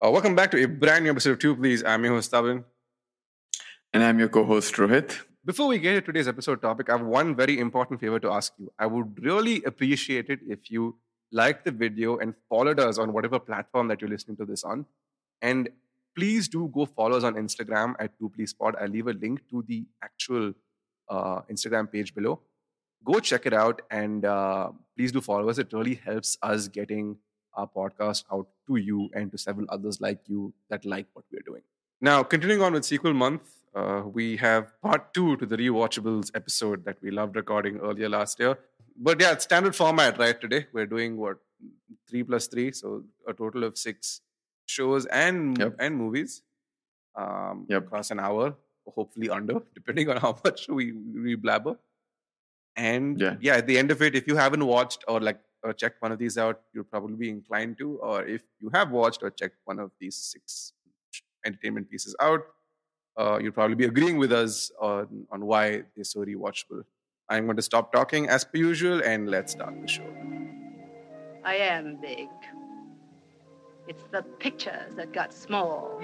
[0.00, 1.82] Uh, welcome back to a brand new episode of Two Please.
[1.82, 2.62] I'm your host, Abhin.
[3.92, 5.18] And I'm your co host, Rohit.
[5.44, 8.52] Before we get to today's episode topic, I have one very important favor to ask
[8.58, 8.70] you.
[8.78, 10.94] I would really appreciate it if you
[11.32, 14.86] liked the video and followed us on whatever platform that you're listening to this on.
[15.42, 15.68] And
[16.14, 18.76] please do go follow us on Instagram at Two Please Pod.
[18.80, 20.52] I'll leave a link to the actual
[21.08, 22.38] uh, Instagram page below.
[23.04, 25.58] Go check it out and uh, please do follow us.
[25.58, 27.16] It really helps us getting
[27.58, 31.42] our podcast out to you and to several others like you that like what we're
[31.50, 31.62] doing.
[32.00, 33.42] Now, continuing on with sequel month,
[33.74, 38.38] uh, we have part two to the rewatchables episode that we loved recording earlier last
[38.44, 38.56] year.
[38.96, 40.40] But yeah, it's standard format, right?
[40.40, 41.38] Today we're doing what
[42.08, 44.20] three plus three, so a total of six
[44.66, 45.76] shows and Yep.
[45.80, 46.42] and movies
[47.24, 47.86] um, Yep.
[47.86, 48.54] across an hour,
[48.96, 50.92] hopefully under, depending on how much we
[51.26, 51.76] we blabber.
[52.76, 53.36] And Yeah.
[53.40, 56.12] yeah, at the end of it, if you haven't watched or like or checked one
[56.12, 57.98] of these out, you'll probably be inclined to.
[57.98, 60.72] Or if you have watched or checked one of these six
[61.44, 62.42] entertainment pieces out,
[63.16, 66.82] uh, you'll probably be agreeing with us on, on why they're so rewatchable.
[67.28, 70.08] I'm going to stop talking as per usual and let's start the show.
[71.44, 72.28] I am big.
[73.86, 76.00] It's the pictures that got small.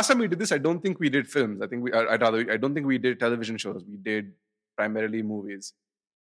[0.00, 1.60] Last time we did this, I don't think we did films.
[1.60, 3.82] I think we, I- I'd rather, I don't think we did television shows.
[3.86, 4.32] We did
[4.76, 5.74] primarily movies.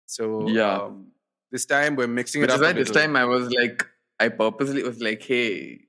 [0.07, 0.79] So Yeah.
[0.79, 1.13] um,
[1.53, 2.65] this time we're mixing Which it is up.
[2.65, 3.87] why a this time I was like,
[4.19, 5.83] I purposely was like, hey,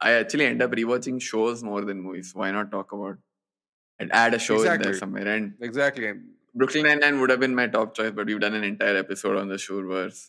[0.00, 2.30] I- actually end up rewatching shows more than movies.
[2.34, 3.18] Why not talk about
[3.98, 4.84] and add a show in Exactly.
[4.84, 5.26] there somewhere?
[5.26, 6.12] And exactly.
[6.54, 9.48] Brooklyn Nine-Nine would have been my top choice, but we've done an entire episode on
[9.48, 10.28] the Schurverse.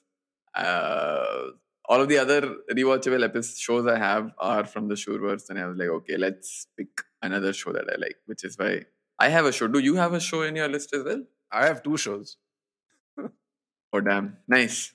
[0.55, 1.51] Uh,
[1.89, 2.41] all of the other
[2.71, 6.67] rewatchable episodes shows I have are from the Schurverse, and I was like, okay, let's
[6.77, 8.85] pick another show that I like, which is why
[9.19, 9.67] I have a show.
[9.67, 11.23] Do you have a show in your list as well?
[11.51, 12.37] I have two shows.
[13.93, 14.37] Oh, damn.
[14.47, 14.93] Nice.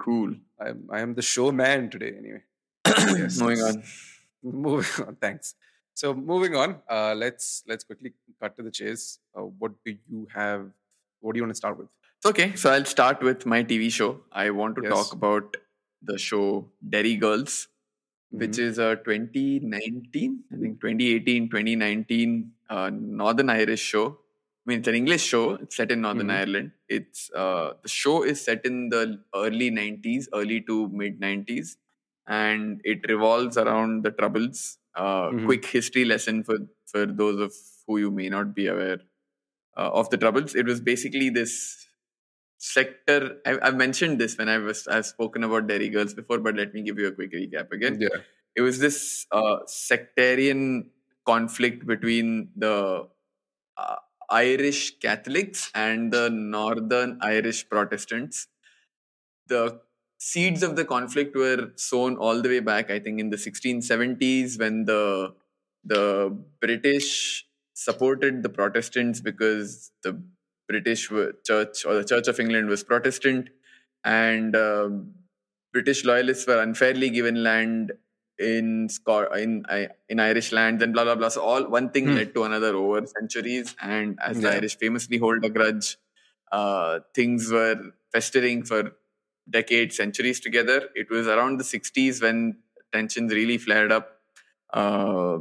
[0.00, 0.34] Cool.
[0.58, 2.42] I am, I am the showman today, anyway.
[3.18, 3.38] Yes.
[3.40, 3.82] Moving on.
[4.42, 5.54] moving on thanks
[5.94, 10.28] so moving on uh let's let's quickly cut to the chase uh, what do you
[10.32, 10.70] have
[11.20, 11.88] what do you want to start with
[12.26, 14.20] Okay, so I'll start with my TV show.
[14.32, 14.92] I want to Yes.
[14.92, 15.56] talk about
[16.02, 17.68] the show Derry Girls,
[18.36, 18.58] which Mhm.
[18.58, 24.06] is a 2019, I think 2018, 2019 uh, Northern Irish show.
[24.66, 25.54] I mean, it's an English show.
[25.54, 26.30] It's set in Northern Mhm.
[26.30, 26.72] Ireland.
[26.88, 31.78] It's uh, the show is set in the early 90s, early to mid 90s,
[32.26, 34.78] and it revolves around the Troubles.
[34.94, 35.48] Uh, Mhm.
[35.48, 37.52] Quick history lesson for for those of
[37.86, 39.00] who you may not be aware
[39.76, 40.54] uh, of the Troubles.
[40.54, 41.87] It was basically this
[42.58, 43.38] sector.
[43.46, 46.74] I, I've mentioned this when I was I've spoken about Derry Girls before, but let
[46.74, 48.18] me give you a quick recap again yeah
[48.58, 50.90] it was this uh, sectarian
[51.24, 53.06] conflict between the
[53.76, 53.96] uh,
[54.30, 58.48] Irish Catholics and the Northern Irish Protestants.
[59.46, 59.80] The
[60.18, 64.58] seeds of the conflict were sown all the way back, I think, in the 1670s
[64.58, 65.34] when the
[65.84, 70.20] the British supported the Protestants because the
[70.68, 71.08] British
[71.46, 73.50] Church or the Church of England was Protestant,
[74.04, 75.14] and um
[75.72, 77.92] British loyalists were unfairly given land
[78.38, 79.64] in Scot- in
[80.08, 81.28] in Irish lands and blah blah blah.
[81.28, 82.14] So all one thing Hmm.
[82.16, 85.96] led to another over centuries, and as the Irish famously hold a grudge,
[86.52, 88.92] uh, things were festering for
[89.50, 90.88] decades, centuries together.
[90.94, 92.58] It was around the 60s when
[92.92, 94.20] tensions really flared up.
[94.72, 95.38] Uh,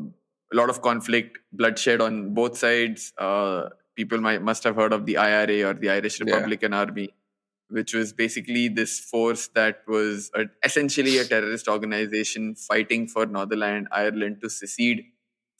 [0.53, 3.13] a lot of conflict, bloodshed on both sides.
[3.17, 3.69] Uh,
[3.99, 6.27] people might must have heard of the IRA or the Irish Yeah.
[6.27, 7.07] Republican Army,
[7.77, 13.87] which was basically this force that was a, essentially a terrorist organization fighting for Northern
[14.03, 15.03] Ireland- to secede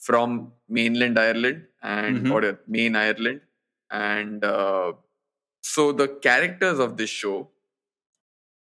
[0.08, 2.32] from mainland Ireland and Mhm.
[2.36, 2.42] or
[2.78, 3.42] main Ireland.
[3.92, 4.94] And uh,
[5.74, 7.38] so the characters of this show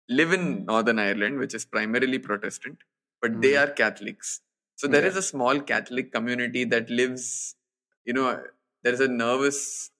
[0.09, 2.79] live in Northern Ireland, which is primarily Protestant,
[3.21, 3.62] but they Mhm.
[3.62, 4.29] are Catholics.
[4.81, 5.09] So there Yeah.
[5.12, 7.25] is a small Catholic community that lives,
[8.09, 8.27] you know,
[8.87, 9.91] there is a nervous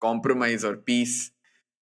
[0.00, 1.30] compromise or peace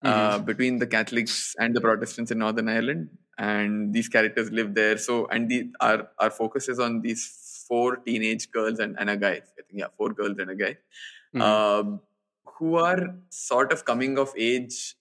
[0.05, 3.08] uh, between the Catholics and the Protestants in Northern Ireland,
[3.38, 4.96] and these characters live there.
[4.99, 7.25] So, and the our our focus is on these
[7.66, 9.32] four teenage girls and, and a guy.
[9.58, 10.76] I think yeah, four girls and a guy,
[11.34, 11.43] Mhm.
[11.43, 12.00] um,
[12.58, 14.94] who are sort of coming of age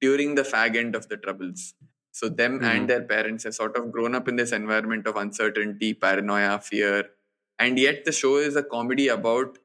[0.00, 1.74] during the fag end of the troubles.
[2.12, 2.66] So them Mhm.
[2.72, 7.10] and their parents have sort of grown up in this environment of uncertainty, paranoia, fear,
[7.58, 9.58] and yet the show is a comedy about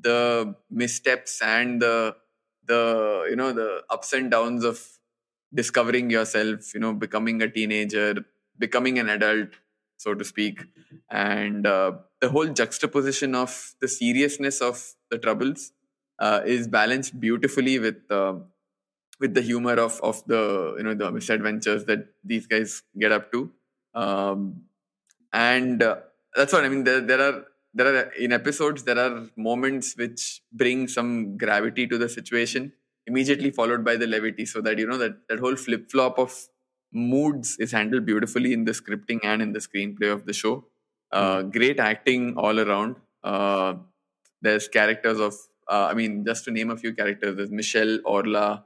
[0.00, 2.16] the missteps and the
[2.66, 4.80] the you know the ups and downs of
[5.54, 8.24] discovering yourself you know becoming a teenager
[8.58, 9.48] becoming an adult
[9.98, 10.62] so to speak.
[11.10, 15.72] And uh, the whole juxtaposition of the seriousness of the troubles
[16.18, 18.34] uh, is balanced beautifully with uh,
[19.20, 23.32] with the humor of of the you know the misadventures that these guys get up
[23.32, 23.50] to.
[23.94, 24.64] Um,
[25.32, 25.96] and uh,
[26.36, 27.44] that's what i mean there, there are
[27.74, 32.72] there are in episodes there are moments which bring some gravity to the situation
[33.06, 36.32] immediately followed by the levity so that you know that that whole flip flop of
[36.92, 40.54] moods is handled beautifully in the scripting and in the screenplay of the show
[41.12, 41.52] uh, mm.
[41.52, 43.74] great acting all around uh,
[44.42, 45.34] there's characters of
[45.68, 48.64] uh, i mean just to name a few characters there's michelle orla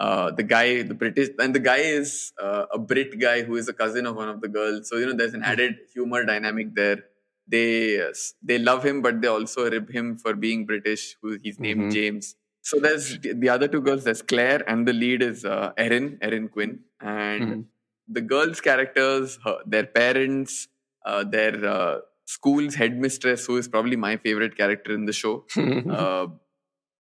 [0.00, 3.68] uh, the guy, the British, and the guy is uh, a Brit guy who is
[3.68, 4.88] a cousin of one of the girls.
[4.88, 5.52] So you know, there's an hmm.
[5.52, 7.04] added humor dynamic there.
[7.50, 8.02] They
[8.42, 11.16] they love him, but they also rib him for being British.
[11.22, 11.90] Who he's named mm-hmm.
[11.90, 12.36] James.
[12.62, 14.04] So there's the other two girls.
[14.04, 17.60] There's Claire, and the lead is uh, Erin, Erin Quinn, and mm-hmm.
[18.08, 20.68] the girls' characters, her, their parents,
[21.04, 25.44] uh, their uh, school's headmistress, who is probably my favorite character in the show.
[25.90, 26.26] uh,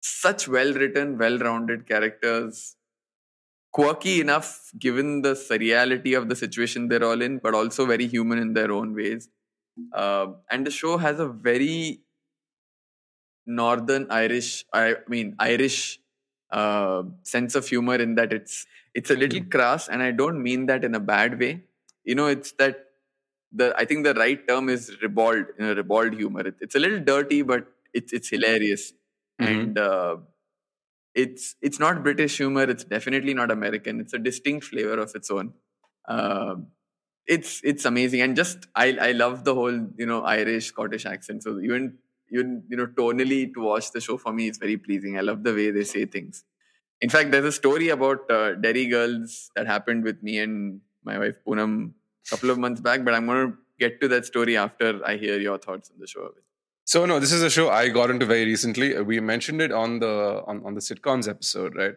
[0.02, 2.76] such well written, well rounded characters.
[3.72, 8.38] Quirky enough given the surreality of the situation they're all in, but also very human
[8.38, 9.28] in their own ways.
[9.92, 12.00] Uh, and the show has a very
[13.46, 16.00] northern Irish, I mean Irish
[16.50, 19.48] uh, sense of humor in that it's it's a little hmm.
[19.48, 21.64] crass, and I don't mean that in a bad way.
[22.04, 22.86] You know, it's that
[23.52, 26.46] the I think the right term is ribald, you know, ribald humor.
[26.46, 28.92] It, it's a little dirty, but it's it's hilarious
[29.40, 29.52] mm-hmm.
[29.52, 30.16] and uh,
[31.14, 32.62] it's it's not British humor.
[32.62, 34.00] It's definitely not American.
[34.00, 35.52] It's a distinct flavor of its own.
[36.08, 36.56] Uh,
[37.26, 41.42] it's it's amazing, and just I I love the whole you know Irish Scottish accent.
[41.42, 41.98] So even
[42.30, 45.18] even you know tonally to watch the show for me is very pleasing.
[45.18, 46.44] I love the way they say things.
[47.00, 51.18] In fact, there's a story about uh, Derry Girls that happened with me and my
[51.18, 51.92] wife Poonam
[52.26, 55.16] a couple of months back, but I'm going to get to that story after I
[55.16, 56.30] hear your thoughts on the show.
[56.84, 58.96] So no, this is a show I got into very recently.
[58.96, 61.94] Uh, we mentioned it on the on, on the sitcoms episode, right?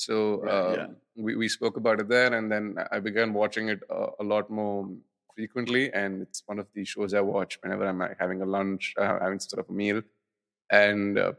[0.00, 0.86] So uh, yeah.
[1.14, 4.48] we we spoke about it there, and then I began watching it a, a, lot
[4.48, 4.88] more
[5.36, 5.92] frequently.
[5.92, 9.40] And it's one of the shows I watch whenever I'm having a lunch, uh, having
[9.40, 10.00] sort of a meal,
[10.72, 11.32] and uh,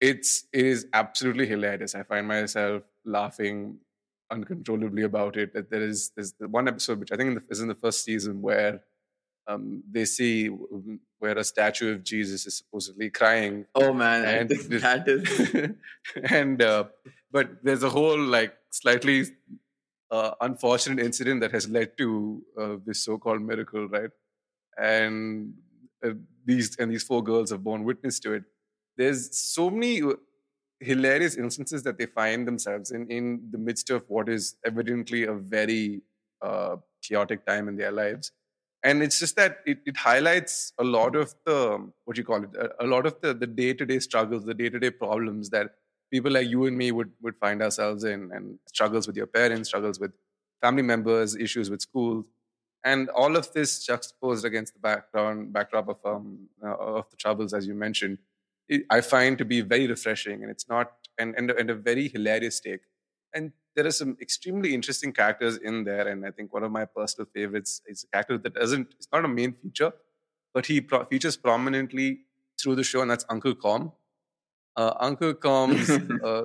[0.00, 1.94] it's it is absolutely hilarious.
[1.94, 3.78] I find myself laughing
[4.28, 5.70] uncontrollably about it.
[5.70, 8.80] There is there's one episode which I think is in the first season where
[9.46, 10.48] um, they see
[11.18, 13.66] where a statue of Jesus is supposedly crying.
[13.74, 15.70] Oh man, and that is
[16.30, 16.84] and uh,
[17.36, 19.16] but there's a whole like slightly
[20.10, 24.10] uh, unfortunate incident that has led to uh, this so-called miracle, right?
[24.78, 25.54] And
[26.04, 28.44] uh, these and these four girls have borne witness to it.
[28.96, 30.14] There's so many uh,
[30.80, 35.34] hilarious instances that they find themselves in in the midst of what is evidently a
[35.34, 36.02] very
[36.48, 38.32] uh, chaotic time in their lives
[38.82, 41.58] and it's just that it, it highlights a lot of the
[42.04, 45.50] what you call it a, a lot of the the day-to-day struggles the day-to-day problems
[45.50, 45.70] that
[46.10, 49.68] people like you and me would would find ourselves in and struggles with your parents
[49.68, 50.12] struggles with
[50.60, 52.24] family members issues with schools
[52.84, 57.52] and all of this juxtaposed against the background backdrop of um, uh, of the troubles
[57.52, 58.18] as you mentioned
[58.68, 62.08] it, i find to be very refreshing and it's not and, and, and a very
[62.08, 62.82] hilarious take
[63.34, 66.86] and there are some extremely interesting characters in there, and I think one of my
[66.86, 68.94] personal favorites is a character that doesn't.
[68.98, 69.92] It's not a main feature,
[70.54, 72.20] but he pro- features prominently
[72.58, 73.92] through the show, and that's Uncle Colm.
[74.76, 75.88] Uh, Uncle Colm's
[76.24, 76.42] uh,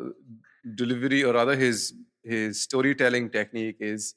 [0.76, 4.16] delivery, or rather his his storytelling technique, is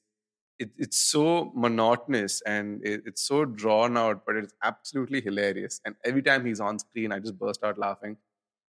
[0.59, 5.81] it, it's so monotonous and it, it's so drawn out, but it's absolutely hilarious.
[5.85, 8.17] And every time he's on screen, I just burst out laughing.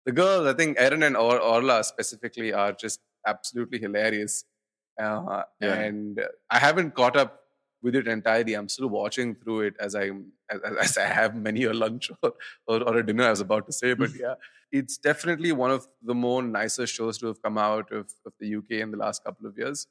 [0.06, 4.46] The girls, I think Erin and or- Orla specifically, are just absolutely hilarious.
[5.02, 5.74] Uh, yeah.
[5.74, 7.42] And I haven't caught up
[7.86, 8.56] with it entirely.
[8.56, 10.10] I'm still watching through it as I
[10.50, 12.34] as, as I have many a lunch or,
[12.68, 13.26] or, or, a dinner.
[13.26, 14.34] I was about to say, but yeah,
[14.72, 18.56] it's definitely one of the more nicer shows to have come out of, of the
[18.56, 19.88] UK in the last couple of years.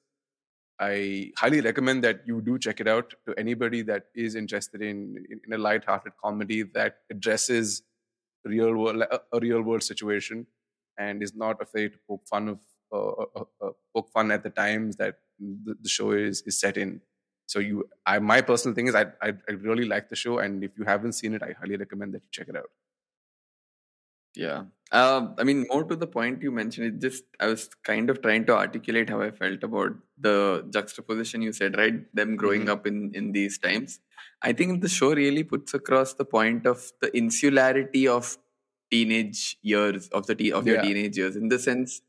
[0.81, 5.25] I highly recommend that you do check it out to anybody that is interested in
[5.31, 7.83] in, in a light-hearted comedy that addresses
[8.45, 10.47] real world a real world situation
[10.99, 12.59] and is not afraid to poke fun of
[12.93, 16.77] uh, uh, uh, poke fun at the times that the, the, show is is set
[16.77, 17.01] in.
[17.47, 20.65] So you, I my personal thing is I, I, I really like the show, and
[20.65, 22.71] if you haven't seen it, I highly recommend that you check it out.
[24.35, 28.11] Yeah, uh, I mean, more to the point you mentioned, it just I was kind
[28.11, 31.95] of trying to articulate how I felt about the juxtaposition you said, right?
[32.15, 32.71] Them growing mm-hmm.
[32.71, 34.01] up in in these times.
[34.43, 38.37] I think the show really puts across the point of the insularity of
[38.91, 40.83] teenage years of the te- of your Yeah.
[40.83, 41.37] teenage years.
[41.37, 42.03] In the sense,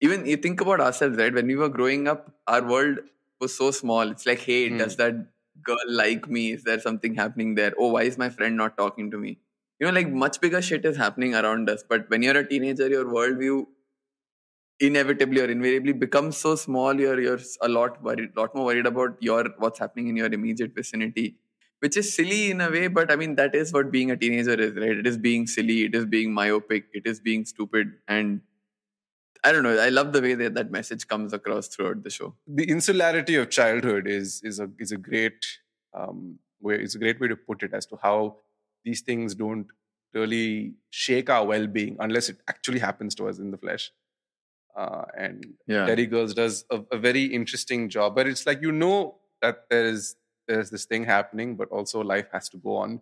[0.00, 1.32] even you think about ourselves, right?
[1.32, 2.98] When we were growing up, our world
[3.40, 4.10] was so small.
[4.10, 4.78] It's like, hey, Hmm.
[4.78, 5.14] does that
[5.62, 6.52] girl like me?
[6.52, 7.72] Is there something happening there?
[7.78, 9.38] Oh, why is my friend not talking to me?
[9.80, 11.84] You know, like much bigger shit is happening around us.
[11.88, 13.66] But when you're a teenager, your worldview
[14.80, 16.98] inevitably or invariably becomes so small.
[17.00, 20.74] You're you're a lot worried, lot more worried about your what's happening in your immediate
[20.74, 21.36] vicinity,
[21.80, 22.86] which is silly in a way.
[22.88, 24.96] But I mean, that is what being a teenager is, right?
[25.04, 25.84] It is being silly.
[25.84, 26.86] It is being myopic.
[26.92, 27.92] It is being stupid.
[28.06, 28.40] And
[29.44, 29.78] I don't know.
[29.78, 32.34] I love the way that that message comes across throughout the show.
[32.46, 35.46] the insularity of childhood is is a is a great
[35.94, 36.76] um, way.
[36.76, 38.36] It's a great way to put it as to how
[38.84, 39.66] these things don't
[40.14, 43.92] really shake our well-being unless it actually happens to us in the flesh.
[44.76, 45.86] Uh, and Yeah.
[45.86, 49.86] Derry Girls does a, a very interesting job, but it's like you know that there
[49.86, 50.16] is
[50.46, 53.00] there's this thing happening, but also life has to go on,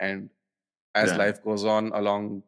[0.00, 0.30] and
[0.94, 1.16] as Yeah.
[1.18, 2.42] life goes on, along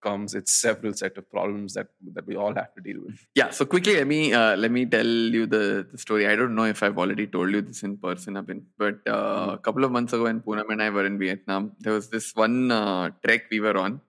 [0.00, 3.26] comes its several set of problems that that we all have to deal with.
[3.34, 3.50] Yeah.
[3.50, 6.26] So quickly, let me uh, let me tell you the, the story.
[6.26, 9.58] I don't know if I've already told you this in person, Abhin, but uh, a
[9.58, 12.70] couple of months ago, when Poonam and I were in Vietnam, there was this one
[12.70, 14.00] uh, trek we were on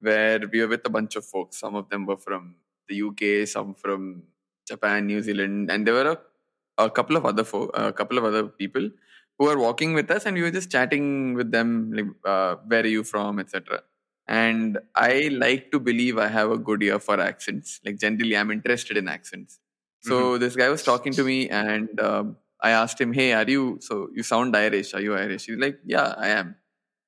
[0.00, 1.58] where we were with a bunch of folks.
[1.58, 2.54] Some of them were from
[2.88, 4.22] the UK, some from
[4.66, 8.24] Japan, New Zealand, and there were a, a couple of other fo- a couple of
[8.24, 8.90] other people
[9.38, 12.82] who were walking with us, and we were just chatting with them, like, uh, where
[12.82, 13.82] are you from, etc.
[14.28, 17.80] And I like to believe I have a good ear for accents.
[17.84, 19.58] Like generally, I'm interested in accents.
[20.02, 23.78] So this guy was talking to me, and um, I asked him, "Hey, are you?
[23.80, 24.94] So you sound Irish?
[24.94, 26.56] Are you Irish?" He's like, "Yeah, I am."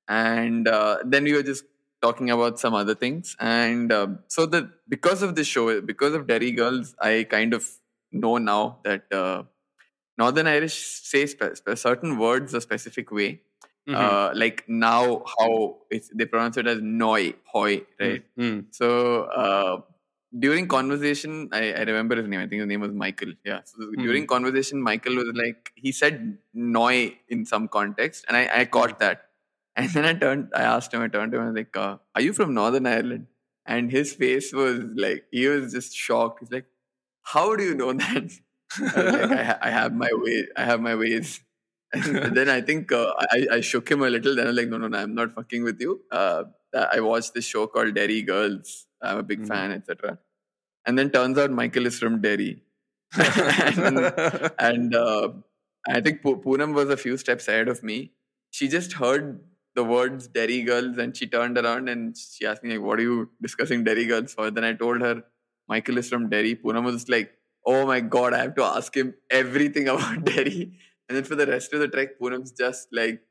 [0.09, 1.65] And uh, then we were just
[2.03, 6.27] talking about some other things, and um, so the because of this show, because of
[6.27, 7.67] Derry Girls, I kind of
[8.13, 9.45] know now that uh,
[10.19, 10.75] Northern Irish
[11.05, 13.43] say spe- certain words a specific way.
[13.89, 13.95] Mhm.
[13.97, 18.23] Uh, like now, how it's, they pronounce it as "noi," "hoy," right?
[18.39, 18.67] Mm.
[18.71, 19.81] So uh,
[20.39, 22.41] during conversation, I, I remember his name.
[22.41, 23.33] I think his name was Michael.
[23.45, 23.61] Yeah.
[23.65, 28.65] So during conversation, Michael was like he said "noi" in some context, and I, I
[28.67, 29.27] caught that.
[29.77, 31.97] And then I turned, I asked him, I turned to him, I was like, uh,
[32.15, 33.27] "Are you from Northern Ireland?"
[33.67, 36.41] And his face was like he was just shocked.
[36.41, 36.67] He's like,
[37.23, 38.31] "How do you know that?"
[38.97, 40.47] I like, I, ha- I have my way.
[40.57, 41.41] I have my ways.
[41.93, 44.35] Then I think uh, I, I shook him a little.
[44.37, 46.01] Then I'm like, no, no, no, I'm not fucking with you.
[46.11, 46.45] Uh,
[46.75, 48.87] I watched this show called Derry Girls.
[49.03, 49.49] I'm a big Mhm.
[49.49, 50.19] fan, etc.
[50.87, 52.63] And then turns out Michael is from Derry.
[53.19, 53.99] and
[54.59, 55.31] and uh,
[55.89, 58.13] I think Poonam was a few steps ahead of me.
[58.51, 59.41] She just heard
[59.75, 63.03] the words Derry Girls and she turned around and she asked me, like, what are
[63.03, 64.51] you discussing Derry Girls for?
[64.51, 65.23] Then I told her,
[65.69, 66.55] Michael is from Derry.
[66.57, 67.33] Poonam was like,
[67.67, 70.79] oh my God, I have to ask him everything about Derry.
[71.11, 73.23] And then for the rest of the trek, Poonam's just like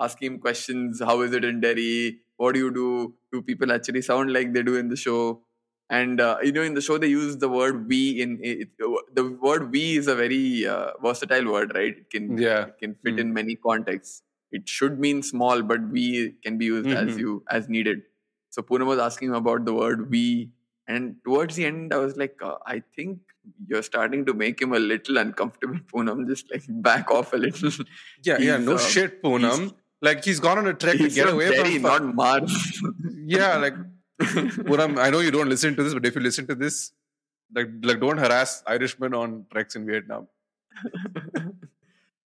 [0.00, 1.02] asking him questions.
[1.02, 2.20] How is it in Derry?
[2.38, 3.14] What do you do?
[3.32, 5.42] Do people actually sound like they do in the show?
[5.90, 9.38] And uh, you know, in the show, they use the word "we." In it, the
[9.48, 11.96] word "we" is a very uh, versatile word, right?
[11.96, 12.66] It can Yeah.
[12.68, 13.20] it can fit Mm.
[13.24, 14.22] in many contexts.
[14.52, 17.20] It should mean small, but "we" can be used as Mhm.
[17.26, 18.02] you as needed.
[18.50, 20.50] So Poonam was asking him about the word "we,"
[20.88, 23.18] and towards the end, I was like, uh, I think
[23.66, 25.78] you're starting to make him a little uncomfortable.
[25.92, 27.70] Poonam, just like back off a little.
[28.22, 29.74] yeah, yeah, no uh, shit, Poonam.
[30.02, 31.82] Like he's gone on a trek to He's get away Derry, from.
[31.82, 32.82] not Mars.
[33.24, 33.74] yeah, like
[34.20, 34.98] Poonam.
[34.98, 36.92] I know you don't listen to this, but if you listen to this,
[37.54, 40.28] like, like don't harass Irishmen on treks in Vietnam.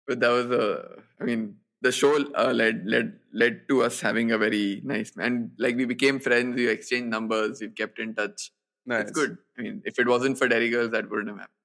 [0.07, 2.11] but that was a i mean the show
[2.43, 6.55] uh, led led led to us having a very nice and like we became friends
[6.55, 8.51] we exchanged numbers we've kept in touch
[8.85, 9.01] Nice.
[9.03, 11.57] it's good i mean if it wasn't for Derry girls that wouldn't have happened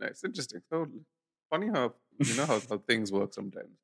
[0.00, 0.60] Nice, interesting.
[0.70, 0.86] So
[1.50, 3.74] funny how you know how, how things work sometimes.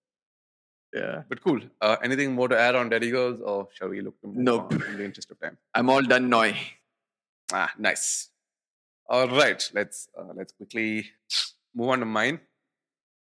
[0.93, 1.61] yeah But cool.
[1.81, 4.73] Uh, anything more to add on Daddy Girls, or shall we look to move Nope.
[4.75, 5.59] in the interest of time?
[5.75, 6.45] i'm all done now
[7.53, 8.31] Ah, nice.
[9.09, 11.07] All right, let's uh, let's quickly
[11.75, 12.41] move on to mine.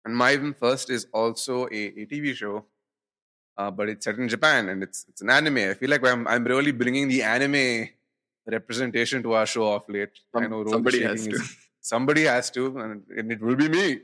[0.05, 2.65] And mine first is also a, a TV show,
[3.57, 5.59] uh, but it's set in Japan and it's it's an anime.
[5.59, 7.89] I feel like I'm I'm really bringing the anime
[8.47, 10.11] representation to our show off late.
[10.35, 11.31] I know Rohit somebody has to.
[11.31, 14.01] his- somebody has to, and, and it will be me.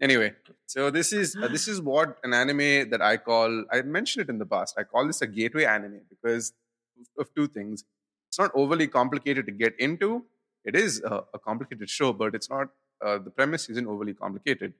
[0.00, 0.32] Anyway,
[0.66, 3.64] so this is uh, this is what an anime that I call.
[3.70, 4.74] I mentioned it in the past.
[4.78, 6.52] I call this a gateway anime because
[7.18, 7.84] of two things.
[8.28, 10.24] It's not overly complicated to get into.
[10.64, 12.68] It is a, a complicated show, but it's not.
[13.04, 14.72] Uh, the premise isn't overly complicated,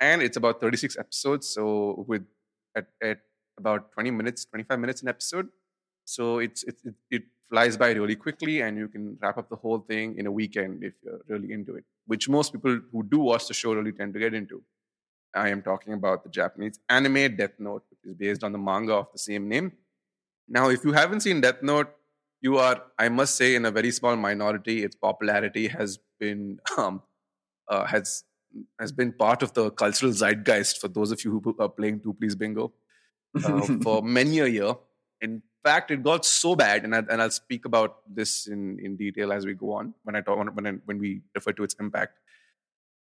[0.00, 1.48] and it's about 36 episodes.
[1.48, 2.24] So with
[2.76, 3.20] at, at
[3.58, 5.48] about 20 minutes, 25 minutes an episode.
[6.04, 9.56] So it's, it's it, it flies by really quickly, and you can wrap up the
[9.56, 11.84] whole thing in a weekend if you're really into it.
[12.06, 14.62] Which most people who do watch the show really tend to get into.
[15.34, 18.94] I am talking about the Japanese anime Death Note, which is based on the manga
[18.94, 19.72] of the same name.
[20.48, 21.94] Now, if you haven't seen Death Note,
[22.40, 24.82] you are, I must say, in a very small minority.
[24.82, 27.02] Its popularity has been um,
[27.68, 28.24] uh, has
[28.78, 32.12] has been part of the cultural zeitgeist for those of you who are playing two
[32.14, 32.72] please bingo
[33.44, 34.74] uh, for many a year.
[35.20, 38.96] In fact, it got so bad, and, I, and I'll speak about this in, in
[38.96, 41.74] detail as we go on when I talk when I, when we refer to its
[41.78, 42.18] impact.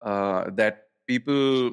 [0.03, 1.73] Uh, that people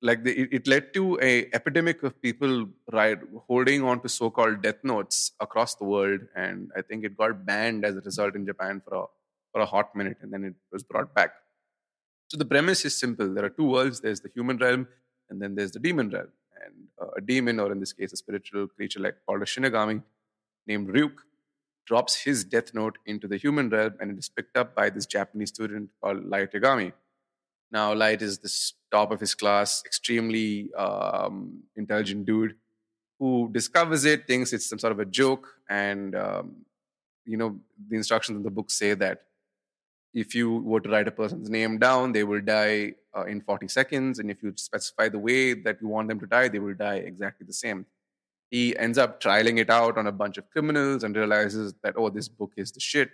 [0.00, 4.60] like the, it, it led to a epidemic of people right holding on to so-called
[4.62, 8.46] death notes across the world, and I think it got banned as a result in
[8.46, 9.04] Japan for a
[9.52, 11.32] for a hot minute, and then it was brought back.
[12.32, 14.00] So the premise is simple: there are two worlds.
[14.00, 14.88] There's the human realm,
[15.28, 16.28] and then there's the demon realm.
[16.64, 20.02] And uh, a demon, or in this case, a spiritual creature like called a Shinigami,
[20.66, 21.12] named Ryuk,
[21.84, 25.04] drops his death note into the human realm, and it is picked up by this
[25.04, 26.94] Japanese student called Light Yagami.
[27.70, 32.54] Now, Light is this top of his class, extremely um, intelligent dude
[33.18, 36.64] who discovers it, thinks it's some sort of a joke, and um,
[37.26, 37.60] you know
[37.90, 39.24] the instructions in the book say that
[40.14, 43.68] if you were to write a person's name down, they will die uh, in 40
[43.68, 46.74] seconds, and if you specify the way that you want them to die, they will
[46.74, 47.86] die exactly the same.
[48.50, 52.10] He ends up trialing it out on a bunch of criminals and realizes that oh,
[52.10, 53.10] this book is the shit,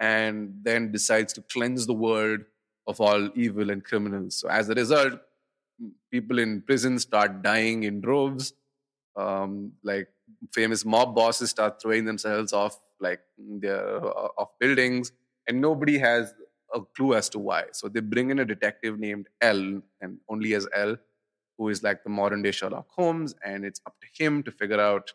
[0.00, 2.40] and then decides to cleanse the world
[2.86, 4.36] of all evil and criminals.
[4.36, 5.20] So as a result,
[6.10, 8.52] people in prison start dying in droves.
[9.16, 10.08] Um, like
[10.52, 15.12] famous mob bosses start throwing themselves off like their uh, off buildings,
[15.48, 16.34] and nobody has
[16.74, 17.64] a clue as to why.
[17.72, 20.96] So they bring in a detective named L, and only as L,
[21.58, 24.80] who is like the modern day Sherlock Holmes, and it's up to him to figure
[24.80, 25.12] out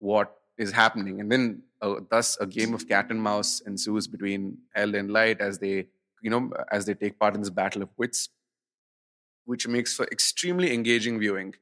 [0.00, 1.20] what is happening.
[1.20, 5.40] And then, uh, thus, a game of cat and mouse ensues between L and Light
[5.40, 5.86] as they
[6.22, 8.28] you know, as they take part in this battle of wits,
[9.44, 11.54] which makes for extremely engaging viewing.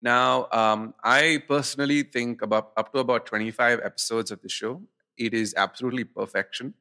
[0.00, 4.82] Now, um, I personally think about up to about 25 episodes of the show.
[5.16, 6.74] It is absolutely perfection.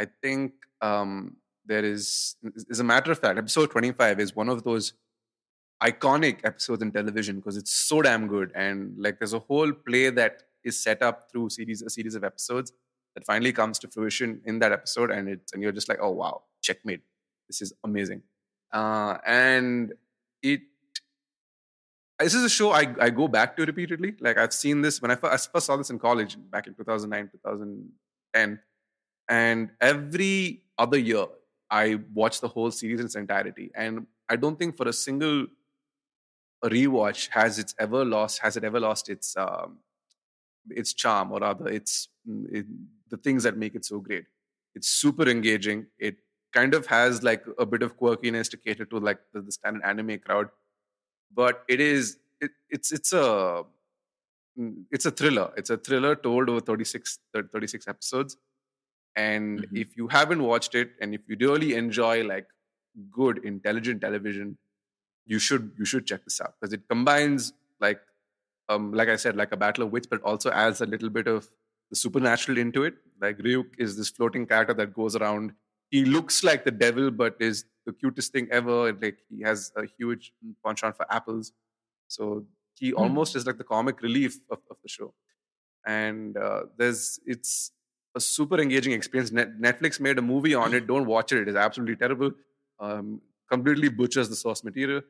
[0.00, 2.36] I think um, there is,
[2.70, 4.94] as a matter of fact, episode 25 is one of those
[5.82, 8.50] iconic episodes in television because it's so damn good.
[8.54, 12.24] And like, there's a whole play that is set up through series, a series of
[12.24, 12.72] episodes
[13.14, 16.10] that finally comes to fruition in that episode, and it's and you're just like, oh
[16.10, 17.02] wow, checkmate.
[17.48, 18.22] This is amazing.
[18.72, 19.92] Uh, and
[20.42, 20.60] it
[22.20, 24.14] this is a show I, I go back to repeatedly.
[24.20, 26.74] Like I've seen this when I first, I first saw this in college back in
[26.74, 28.60] 2009, 2010.
[29.30, 31.26] And every other year,
[31.70, 33.72] I watch the whole series in its entirety.
[33.76, 35.46] And I don't think for a single
[36.64, 39.78] rewatch has it ever lost has it ever lost its um,
[40.70, 42.66] its charm or rather its mm, it,
[43.10, 44.26] the things that make it so great.
[44.74, 45.86] It's super engaging.
[45.98, 46.18] It
[46.54, 49.82] kind of has like a bit of quirkiness to cater to like the, the standard
[49.84, 50.48] anime crowd
[51.34, 53.64] but it is it, it's it's a
[54.58, 57.18] mm, it's a thriller it's a thriller told over 36
[57.52, 58.36] 36 episodes
[59.20, 59.76] and mm-hmm.
[59.84, 62.46] if you haven't watched it and if you really enjoy like
[63.18, 64.56] good intelligent television
[65.26, 67.52] you should you should check this out because it combines
[67.86, 68.00] like
[68.68, 71.32] um like i said like a battle of wits but also adds a little bit
[71.34, 71.50] of
[71.90, 72.94] the supernatural into it
[73.26, 75.54] like ryuk is this floating character that goes around
[75.90, 78.92] he looks like the devil, but is the cutest thing ever.
[78.92, 80.32] Like he has a huge
[80.64, 81.52] penchant for apples,
[82.06, 82.98] so he mm.
[82.98, 85.12] almost is like the comic relief of, of the show.
[85.84, 87.72] And uh, there's it's
[88.14, 89.32] a super engaging experience.
[89.32, 90.86] Net, Netflix made a movie on it.
[90.86, 92.32] Don't watch it; it is absolutely terrible.
[92.78, 95.02] Um, completely butchers the source material.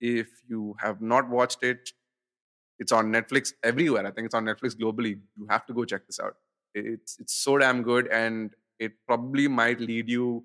[0.00, 1.90] If you have not watched it,
[2.78, 4.06] it's on Netflix everywhere.
[4.06, 5.20] I think it's on Netflix globally.
[5.36, 6.36] You have to go check this out.
[6.74, 10.44] It's it's so damn good, and it probably might lead you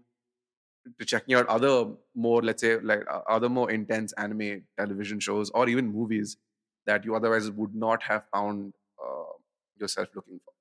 [1.00, 5.50] to checking out other more let's say like uh, other more intense anime television shows
[5.52, 6.38] or even movies
[6.86, 9.32] that you otherwise would not have found uh,
[9.80, 10.54] yourself looking for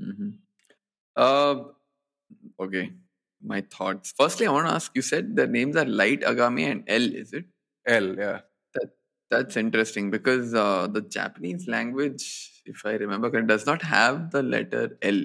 [0.00, 0.30] mm-hmm.
[1.16, 1.54] uh,
[2.60, 2.92] okay
[3.42, 6.84] my thoughts firstly i want to ask you said the names are light agami and
[6.88, 7.44] l is it
[7.86, 8.40] l yeah
[8.74, 8.90] that
[9.30, 12.26] that's interesting because uh, the japanese language
[12.64, 15.20] if i remember correct does not have the letter l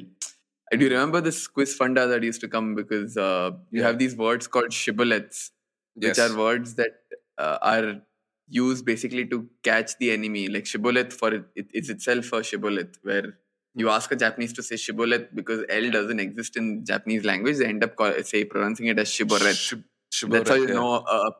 [0.77, 3.87] do you remember this quiz funda that used to come because uh, you yeah.
[3.87, 5.51] have these words called shibboleths,
[5.95, 6.19] which yes.
[6.19, 6.91] are words that
[7.37, 8.01] uh, are
[8.47, 10.47] used basically to catch the enemy.
[10.47, 13.37] Like shibboleth for it, it is itself a shibboleth, where
[13.75, 13.91] you hmm.
[13.91, 17.57] ask a Japanese to say shibboleth because L doesn't exist in Japanese language.
[17.57, 19.57] They end up call, say pronouncing it as shibboleth.
[20.11, 20.73] Shib- That's how you yeah.
[20.73, 21.31] know uh,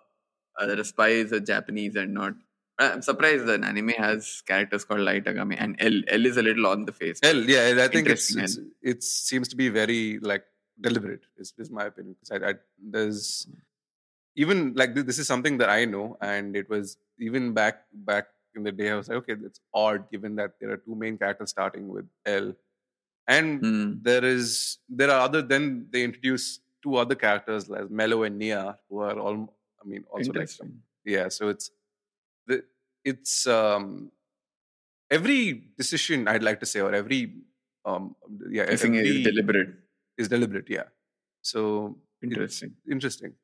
[0.60, 2.34] uh, that a spy is a Japanese and not
[2.80, 6.02] I'm surprised that anime has characters called Light Agami and L.
[6.08, 7.20] L is a little on the face.
[7.24, 10.46] L, yeah, I think it's, it's it seems to be very like
[10.80, 11.24] deliberate.
[11.38, 13.48] Is, is my opinion because I, I, there's
[14.38, 18.64] even like this is something that I know, and it was even back back in
[18.64, 18.90] the day.
[18.92, 22.10] I was like, okay, it's odd given that there are two main characters starting with
[22.26, 22.54] L,
[23.28, 24.10] And Hmm.
[24.10, 28.78] there is there are other then they introduce two other characters like Mello and Near
[28.90, 30.84] who are all I mean also like Interesting.
[31.06, 31.72] yeah so it's
[32.48, 32.66] the
[33.06, 34.12] it's um
[35.10, 37.44] every decision I'd like to say or every
[37.86, 38.16] um
[38.50, 39.76] yeah I think every it's deliberate.
[40.18, 40.90] is deliberate yeah
[41.42, 42.78] so Interesting.
[42.90, 43.36] interesting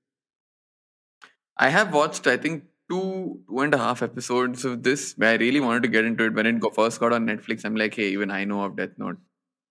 [1.57, 5.13] I have watched, I think, two two and a half episodes of this.
[5.17, 7.65] Where I really wanted to get into it when it go, first got on Netflix.
[7.65, 9.17] I'm like, hey, even I know of Death Note.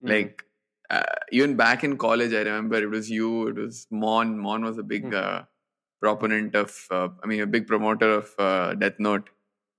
[0.04, 0.10] Mhm.
[0.10, 0.44] Like,
[0.90, 4.38] uh, even back in college, I remember it was you, it was Mon.
[4.38, 5.14] Mon was a big Hmm.
[5.14, 5.42] uh,
[6.00, 9.30] proponent of, uh, I mean, a big promoter of uh, Death Note.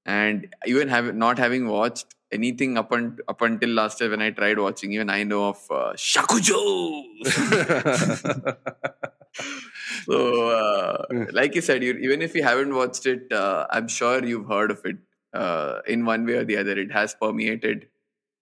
[0.05, 4.31] And even have, not having watched anything up, un- up until last year when I
[4.31, 7.03] tried watching, even I know of uh, Shakujo.
[10.05, 11.33] So, uh, Mm.
[11.33, 14.71] like you said, you, even if you haven't watched it, uh, I'm sure you've heard
[14.71, 14.97] of it
[15.33, 16.71] uh, in one way or the other.
[16.71, 17.87] It has permeated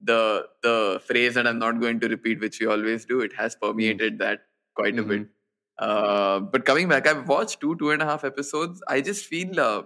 [0.02, 3.22] the the phrase that I'm not going to repeat, which we always do.
[3.22, 4.42] It has permeated that
[4.76, 5.28] quite a bit.
[5.78, 8.82] Uh, but coming back, I've watched two two and a half episodes.
[8.88, 9.84] I just feel uh,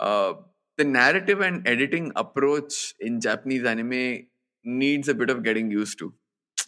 [0.00, 0.34] uh,
[0.76, 4.26] the narrative and editing approach in Japanese anime
[4.64, 6.12] needs a bit of getting used to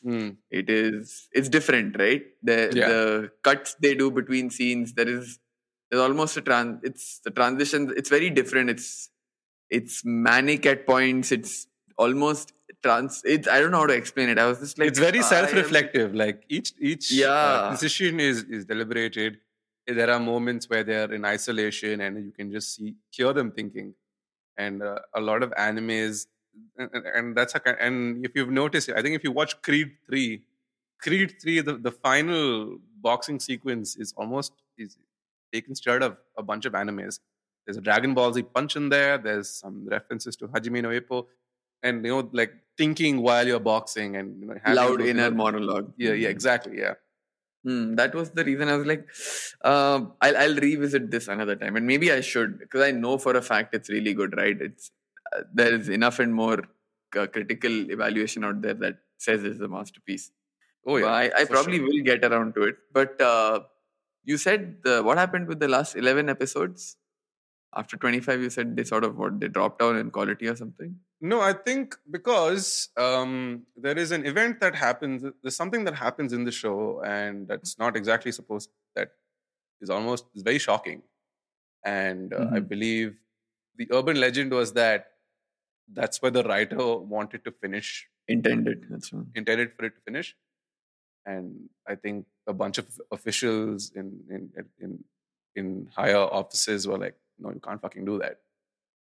[0.05, 0.37] Mm.
[0.51, 2.25] it is it's different right?
[2.43, 2.89] The Yeah.
[2.89, 5.39] the cuts they do between scenes there is
[5.91, 8.71] there's almost a trans it's the transition it's very different.
[8.71, 9.11] It's
[9.71, 11.33] it's manic at points.
[11.33, 14.39] It's almost trans it's i don't know how to explain it.
[14.39, 16.15] I was just like it's very self-reflective.
[16.15, 17.71] Like each each uh, Yeah.
[17.71, 19.39] decision is is deliberated.
[19.87, 23.95] There are moments where they're in isolation and you can just see hear them thinking.
[24.57, 26.27] And uh, a lot of animes
[26.77, 30.43] and, and- that's a and if you've noticed i think if you watch creed 3
[31.01, 34.99] creed 3 the, the final boxing sequence is almost is
[35.53, 37.21] taken straight of a bunch of animes.
[37.67, 41.27] There's a dragon ball z punch in there there's some references to hajime no ippo
[41.83, 45.93] and you know like thinking while you're boxing and you know loud inner know- monologue.
[45.97, 46.95] Yeah yeah exactly yeah.
[47.65, 49.09] Hmm, that was the reason I was like,
[49.63, 53.33] uh, I'll, I'll revisit this another time, and maybe I should because I know for
[53.37, 54.57] a fact it's really good, right?
[54.61, 54.93] It's
[55.37, 56.59] uh, there is enough and more
[57.17, 60.31] uh, critical evaluation out there that says it's a masterpiece.
[60.87, 61.87] oh yeah I, I probably sure.
[61.89, 62.77] will get around to it.
[62.93, 63.61] But uh,
[64.25, 66.97] you said the, what happened with the last eleven episodes?
[67.81, 70.57] After twenty five, you said they sort of what they dropped down in quality or
[70.57, 70.97] something.
[71.21, 75.23] No, I think because um, there is an event that happens.
[75.43, 78.71] There's something that happens in the show, and that's not exactly supposed.
[78.97, 79.11] That
[79.83, 81.03] is almost is very shocking,
[81.85, 82.69] and uh, I Mhm.
[82.69, 83.17] believe
[83.77, 85.13] the urban legend was that
[85.93, 88.87] that's where the writer wanted to finish, Intended.
[88.91, 89.31] That's one.
[89.35, 90.37] intended for it to finish,
[91.27, 95.05] and I think a bunch of officials in in in
[95.57, 98.41] in higher offices were like, "No, you can't fucking do that,"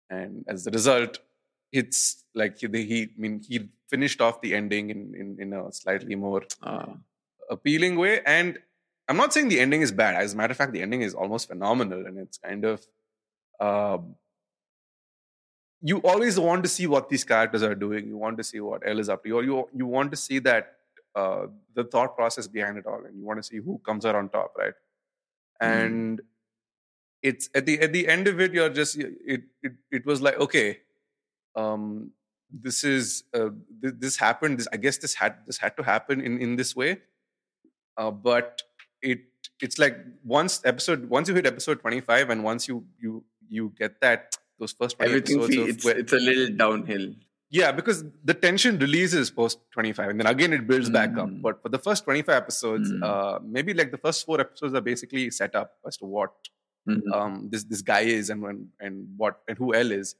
[0.08, 1.18] and as a result,
[1.72, 5.72] it's like he, he I mean he finished off the ending in in, in a
[5.72, 6.94] slightly more Uh,
[7.50, 8.20] appealing way.
[8.24, 8.58] And
[9.08, 10.14] I'm not saying the ending is bad.
[10.14, 12.86] As a matter of fact, the ending is almost phenomenal, and it's kind of
[13.60, 14.14] um,
[15.82, 18.06] you always want to see what these characters are doing.
[18.06, 19.30] You want to see what L is up to.
[19.30, 20.74] or you, you want to see that
[21.14, 24.14] uh, the thought process behind it all, and you want to see who comes out
[24.14, 24.74] on top, right?
[25.62, 25.86] Mhm.
[25.86, 26.22] And
[27.22, 30.38] it's at the at the end of it, you're just it it it was like
[30.38, 30.78] okay,
[31.56, 32.12] um,
[32.52, 33.50] this is uh,
[33.82, 34.58] th- this happened.
[34.58, 36.98] This I guess this had this had to happen in in this way,
[37.96, 38.62] uh, but
[39.02, 39.20] it
[39.60, 44.00] it's like once episode once you hit episode 25 and once you you you get
[44.00, 47.06] that those first 20 everything episodes it's where- it's a little downhill.
[47.58, 51.28] yeah, because the tension releases post 25 and then again it builds back up.
[51.28, 51.42] Mm.
[51.46, 53.02] But for the first 25 episodes, Mm.
[53.10, 56.32] uh, maybe like the first four episodes are basically set up as to what
[56.88, 57.12] Mhm.
[57.16, 60.14] um, this this guy is and when and what and who L is.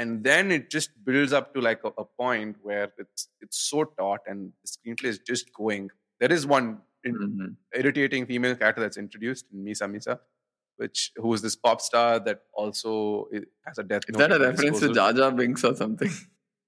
[0.00, 3.84] And then it just builds up to like a, a point where it's it's so
[4.00, 5.90] taut and the screenplay is just going.
[6.20, 6.68] There is one
[7.06, 7.56] Mhm.
[7.80, 10.14] irritating female character that's introduced in Misa Misa,
[10.76, 13.28] which who is this pop star that also
[13.66, 14.02] has a death.
[14.08, 14.86] Is that a reference to.
[14.94, 16.10] Jar Jar Binks or something?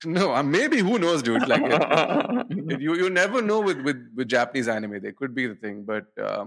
[0.04, 1.48] No, uh, maybe who knows, dude?
[1.48, 5.00] Like it- it- you you never know with with with Japanese anime.
[5.02, 6.46] They could be the thing, but uh,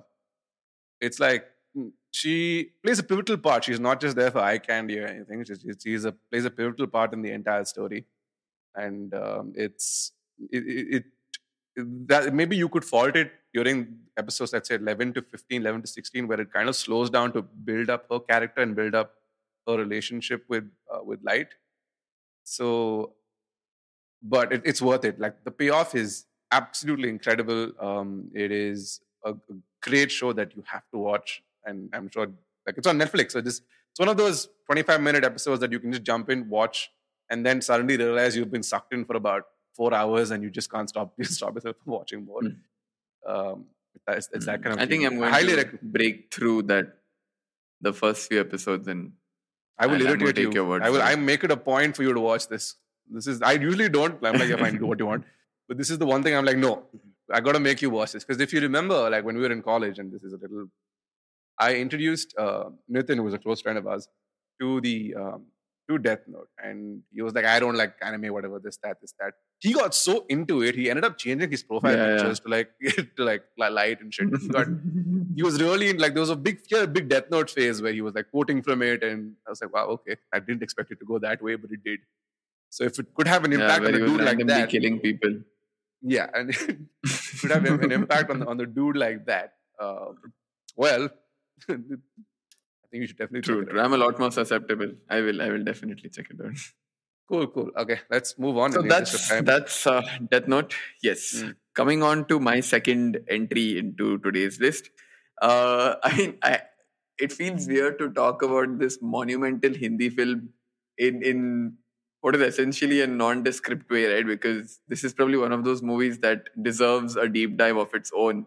[1.01, 1.43] it's like
[1.77, 3.65] mm, she plays a pivotal part.
[3.65, 5.43] She's not just there for eye candy or anything.
[5.43, 8.05] She's she's a plays a pivotal part in the entire story,
[8.73, 10.13] and um, it's
[10.49, 11.03] it, it, it
[11.75, 15.87] that maybe you could fault it during episodes let's say 11 to 15 11 to
[15.87, 19.13] 16 where it kind of slows down to build up her character and build up
[19.67, 21.47] her relationship with uh, with light.
[22.43, 23.13] So
[24.23, 25.19] but it, it's worth it.
[25.19, 27.71] Like the payoff is absolutely incredible.
[27.79, 29.35] Um it is a,
[29.83, 31.41] great show that you have to watch.
[31.65, 32.27] And i'm sure
[32.67, 33.31] like it's on netflix.
[33.31, 36.47] So just it's one of those 25 minute episodes that you can just jump in
[36.49, 36.91] watch
[37.31, 40.71] and then suddenly realize you've been sucked in for about four hours and you just
[40.71, 42.41] can't stop you stop yourself from watching more.
[42.41, 42.55] Mm.
[43.27, 43.65] Um,
[44.07, 44.81] it's, it's that kind of.
[44.81, 45.05] I think.
[45.05, 46.97] I'm going highly to rec- break through that
[47.81, 49.11] the first few episodes and
[49.77, 50.51] I will and irritate take you.
[50.53, 51.01] your word I will.
[51.01, 52.75] I make it a point for you to watch this.
[53.09, 53.41] This is.
[53.41, 54.23] I usually don't.
[54.23, 55.25] I'm like, yeah, fine, do what you want.
[55.67, 56.83] But this is the one thing I'm like, no,
[57.31, 59.51] I got to make you watch this because if you remember, like when we were
[59.53, 60.65] in college, and this is a little,
[61.57, 64.09] I introduced uh, Nitin, who was a close friend of ours,
[64.59, 65.45] to the um,
[65.91, 69.13] to Death Note, and he was like, I don't like anime, whatever, this, that, this,
[69.19, 69.33] that.
[69.59, 72.15] He got so into it, he ended up changing his profile Yeah, yeah.
[72.17, 72.69] pictures to like
[73.17, 74.29] to like li- light and shit.
[74.41, 74.67] He got
[75.35, 77.93] he was really in like there was a big a big Death Note phase where
[77.93, 80.91] he was like quoting from it, and I was like, wow, okay, I didn't expect
[80.91, 81.99] it to go that way, but it did.
[82.69, 85.35] So if it could have an impact on a dude like that, killing people.
[86.01, 86.57] yeah, and it
[87.41, 89.53] could have an impact on the, on the dude like that.
[89.79, 90.13] Uh,
[90.75, 91.09] well,
[92.91, 93.79] think you should definitely True, check it true.
[93.79, 93.85] out.
[93.85, 94.91] I'm a lot more susceptible.
[95.09, 96.53] I will, I will definitely check it out.
[97.29, 97.69] Cool, cool.
[97.77, 98.73] Okay, let's move on.
[98.73, 100.75] So in the interest of that's that's uh, Death Note.
[101.01, 101.35] Yes.
[101.35, 101.55] Mm.
[101.75, 104.89] Coming on to my second entry into today's list.
[105.41, 106.59] Uh, I mean, I,
[107.17, 110.49] it feels weird to talk about this monumental Hindi film
[110.97, 111.77] in in
[112.19, 114.27] what is essentially a nondescript way, right?
[114.27, 118.11] Because this is probably one of those movies that deserves a deep dive of its
[118.13, 118.45] own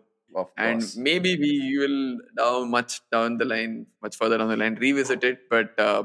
[0.56, 5.24] and maybe we will down much down the line much further down the line revisit
[5.24, 5.40] it.
[5.50, 6.04] But uh,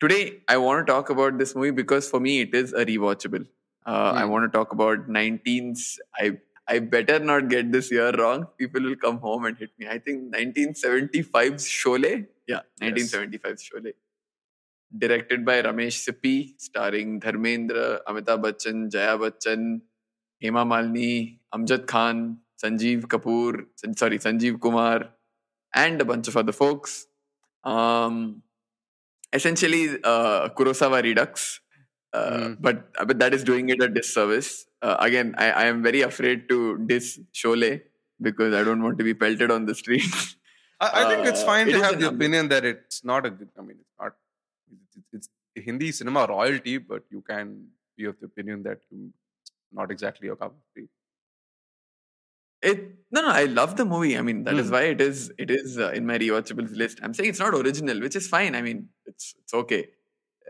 [0.00, 3.46] today i want to talk about this movie because for me it is a rewatchable.
[3.86, 4.30] Uh, i Hmm.
[4.32, 6.26] want to talk about 19s i
[6.74, 8.46] i better not get this year wrong.
[8.58, 9.88] People will come home and hit me.
[9.88, 12.16] I think 1975's Sholay.
[12.52, 13.94] yeah 1975's Sholay.
[15.02, 16.34] directed by ramesh sippy
[16.66, 19.62] starring dharmendra amitabh bachchan jaya bachchan
[20.44, 21.10] hema malini
[21.56, 22.20] amjad khan
[22.62, 23.52] sanjeev kapoor
[24.02, 24.98] sorry sanjeev kumar
[25.84, 26.92] and a bunch of other folks
[27.72, 28.16] um
[29.38, 31.60] essentially uh, kurosawa redux
[32.18, 32.56] uh, Mm.
[32.66, 32.76] but
[33.08, 34.50] but that is doing it a disservice
[34.86, 36.58] uh, again I, I am very afraid to
[36.90, 37.08] diss
[37.40, 37.74] Sholay
[38.28, 40.14] because i don't want to be pelted on the street
[40.80, 43.26] I, I think it's uh, fine it to is have the opinion that it's not
[43.26, 43.48] a good.
[43.58, 44.12] I mean, it's not.
[45.12, 47.66] It's, it's Hindi cinema royalty, but you can
[47.96, 50.86] be of the opinion that you, it's not exactly your cup of tea.
[52.62, 54.16] It no no I love the movie.
[54.18, 54.72] I mean that is Hmm.
[54.72, 56.98] why it is it is uh, in my rewatchables list.
[57.02, 58.54] I'm saying it's not original, which is fine.
[58.54, 59.88] I mean it's it's okay.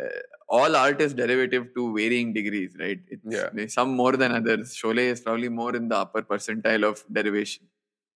[0.00, 0.08] Uh,
[0.48, 3.00] all art is derivative to varying degrees, right?
[3.08, 3.66] It's Yeah.
[3.68, 4.76] some more than others.
[4.76, 7.68] Sholay is probably more in the upper percentile of derivation,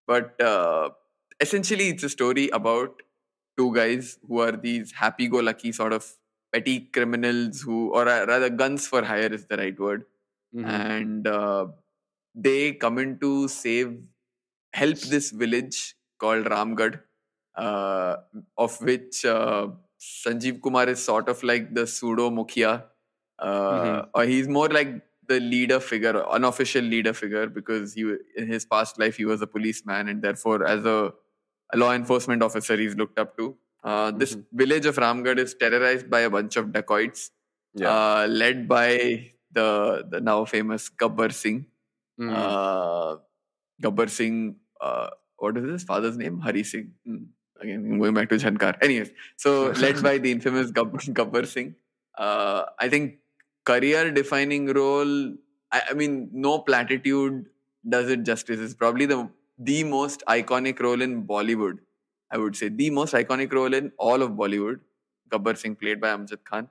[0.07, 0.91] but uh,
[1.41, 3.03] essentially it's a story about
[3.59, 6.07] two guys who are these happy-go-lucky sort of
[6.53, 10.05] petty criminals who, or uh, rather, guns for hire is the right word
[10.55, 10.67] Mhm.
[10.69, 11.67] and uh,
[12.35, 13.99] they come in to save
[14.73, 17.01] help this village called ramgarh
[17.57, 18.17] uh,
[18.59, 19.69] of which uh,
[20.01, 22.73] sanjeev kumar is sort of like the pseudo mukhia
[23.39, 24.09] uh, Mhm.
[24.15, 24.93] or he's more like
[25.29, 28.05] the leader figure unofficial leader figure because he
[28.37, 31.13] in his past life he was a policeman and therefore as a,
[31.73, 34.45] a law enforcement officer he's looked up to uh, this Mhm.
[34.53, 37.31] village of ramgarh is terrorized by a bunch of dacoits
[37.75, 37.91] Yeah.
[37.95, 38.89] uh, led by
[39.59, 39.69] the
[40.13, 41.61] the now famous Gabbar Singh.
[42.21, 42.33] Mhm.
[42.35, 43.17] Uh,
[43.83, 46.39] Gabbar Singh, uh, what is his father's name?
[46.41, 46.93] Hari Singh.
[47.07, 47.25] Hmm.
[47.61, 48.77] Again, I'm going back to Jhankar.
[48.83, 51.75] Anyways, so led by the infamous Gab- Gabbar Singh.
[52.19, 53.19] Uh, I think
[53.65, 55.35] career defining role.
[55.71, 57.47] I, I mean, no platitude
[57.89, 58.61] does it justice.
[58.61, 61.79] It's probably the the most iconic role in Bollywood.
[62.31, 64.81] I would say the most iconic role in all of Bollywood.
[65.31, 66.69] Gabbar Singh played by Amjad Khan.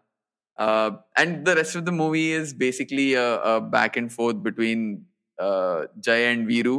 [0.57, 5.05] Uh, and the rest of the movie is basically a, a back and forth between
[5.47, 6.77] uh, Jay and Viru,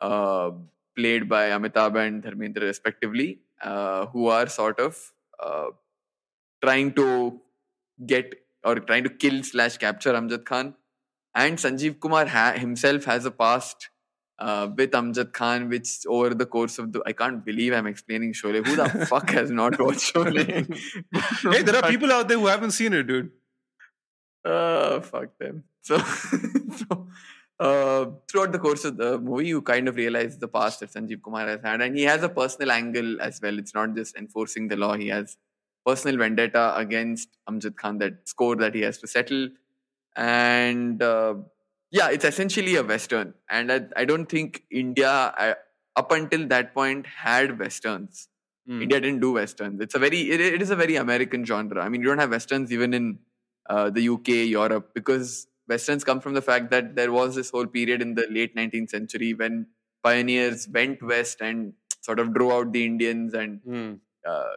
[0.00, 0.50] uh,
[0.96, 5.68] played by Amitabh and Dharmendra respectively, uh, who are sort of uh,
[6.62, 7.40] trying to
[8.06, 8.34] get
[8.64, 10.74] or trying to kill slash capture Amjad Khan.
[11.34, 13.88] And Sanjeev Kumar ha- himself has a past
[14.38, 18.32] uh, with Amjad Khan, which over the course of the I can't believe I'm explaining
[18.32, 18.66] Sholay.
[18.66, 20.66] Who the fuck has not watched Sholay?
[21.54, 23.30] hey, there are people out there who haven't seen it, dude.
[24.44, 25.64] uh, fuck them.
[25.82, 25.98] So,
[26.80, 27.06] so
[27.60, 31.22] uh, throughout the course of the movie, you kind of realize the past that Sanjeev
[31.22, 33.58] Kumar has had, and he has a personal angle as well.
[33.58, 35.36] It's not just enforcing the law; he has
[35.84, 39.50] personal vendetta against Amjad Khan, that score that he has to settle,
[40.16, 41.34] and uh,
[41.90, 43.34] yeah, it's essentially a western.
[43.50, 45.54] And I, I don't think India, uh,
[45.96, 48.28] up until that point, had westerns.
[48.66, 48.84] Mm.
[48.84, 49.82] India didn't do westerns.
[49.82, 51.84] It's a very it, it is a very American genre.
[51.84, 53.18] I mean, you don't have westerns even in
[53.68, 57.66] uh, the UK, Europe, because westerns come from the fact that there was this whole
[57.78, 59.66] period in the late 19th century when
[60.08, 61.72] pioneers went west and
[62.08, 63.92] sort of drove out the Indians and Mm.
[64.32, 64.54] uh,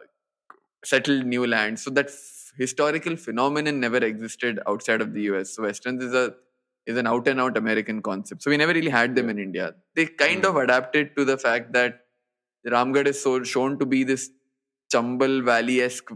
[0.84, 1.82] settled new lands.
[1.82, 5.50] So that f- historical phenomenon never existed outside of the US.
[5.56, 6.26] So westerns is a
[6.92, 8.42] is an out and out American concept.
[8.42, 9.34] So we never really had them Yeah.
[9.34, 9.66] in India.
[9.98, 10.48] They kind Mm.
[10.50, 12.00] of adapted to the fact that
[12.74, 14.24] Ramgarh is so shown to be this
[14.94, 16.10] Chambal Valley esque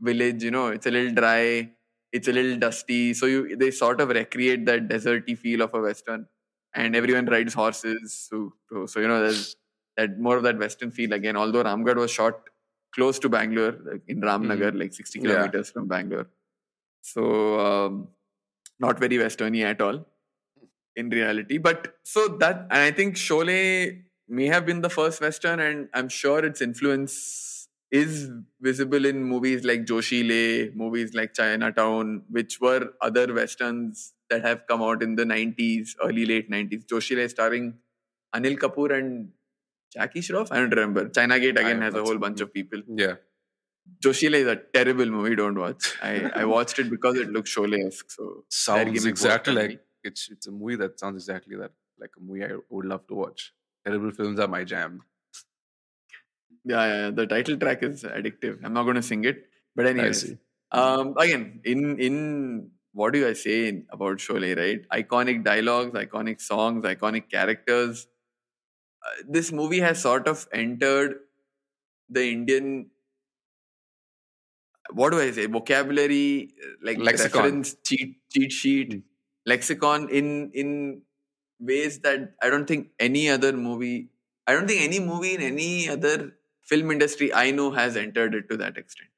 [0.00, 0.42] village.
[0.42, 1.70] You know, it's a little dry,
[2.14, 3.14] it's a little dusty.
[3.14, 6.26] So you they sort of recreate that deserty feel of a western,
[6.74, 8.14] and everyone rides horses.
[8.30, 9.56] So so, so you know there's
[9.96, 11.36] that more of that western feel again.
[11.36, 12.40] Although Ramgarh was shot
[12.94, 15.28] close to Bangalore, like in Ramnagar, like 60 Mm-hmm.
[15.28, 15.34] Yeah.
[15.34, 16.28] kilometers from Bangalore.
[17.02, 18.08] So um,
[18.80, 20.06] not very westerny at all
[20.96, 21.58] in reality.
[21.58, 26.08] But so that, and I think Sholay may have been the first western, and I'm
[26.08, 27.63] sure its influence
[28.00, 28.30] is
[28.60, 34.66] visible in movies like Joshi Le, movies like Chinatown, which were other westerns that have
[34.66, 36.86] come out in the 90s, early late 90s.
[36.86, 37.74] Joshi Le starring
[38.34, 39.30] Anil Kapoor and
[39.92, 40.48] Jackie Shroff.
[40.50, 41.08] I don't remember.
[41.08, 42.82] China Gate again has a whole bunch of people.
[42.88, 43.14] Yeah.
[44.00, 45.36] Joshile is a terrible movie.
[45.36, 45.94] Don't watch.
[46.02, 48.10] I, I watched it because it looked Sholay-esque.
[48.10, 52.44] So Sounds exactly like it's it's a movie that sounds exactly that like a movie
[52.44, 53.52] I would love to watch.
[53.86, 55.02] Terrible films are my jam.
[56.64, 57.10] Yeah, yeah.
[57.10, 58.58] The title track is addictive.
[58.64, 59.44] I'm not going to sing it,
[59.76, 60.32] but anyways.
[60.72, 64.56] Um, again, in in what do I say about Sholay?
[64.56, 68.06] Right, iconic dialogues, iconic songs, iconic characters.
[69.06, 71.20] Uh, this movie has sort of entered
[72.10, 72.90] the Indian.
[74.92, 75.46] What do I say?
[75.46, 77.42] Vocabulary, uh, like Lexicon.
[77.42, 79.02] reference cheat cheat sheet, Mm.
[79.46, 81.02] lexicon in in
[81.60, 84.10] ways that I don't think any other movie.
[84.46, 88.48] I don't think any movie in any other film industry I know has entered it
[88.50, 89.10] to that extent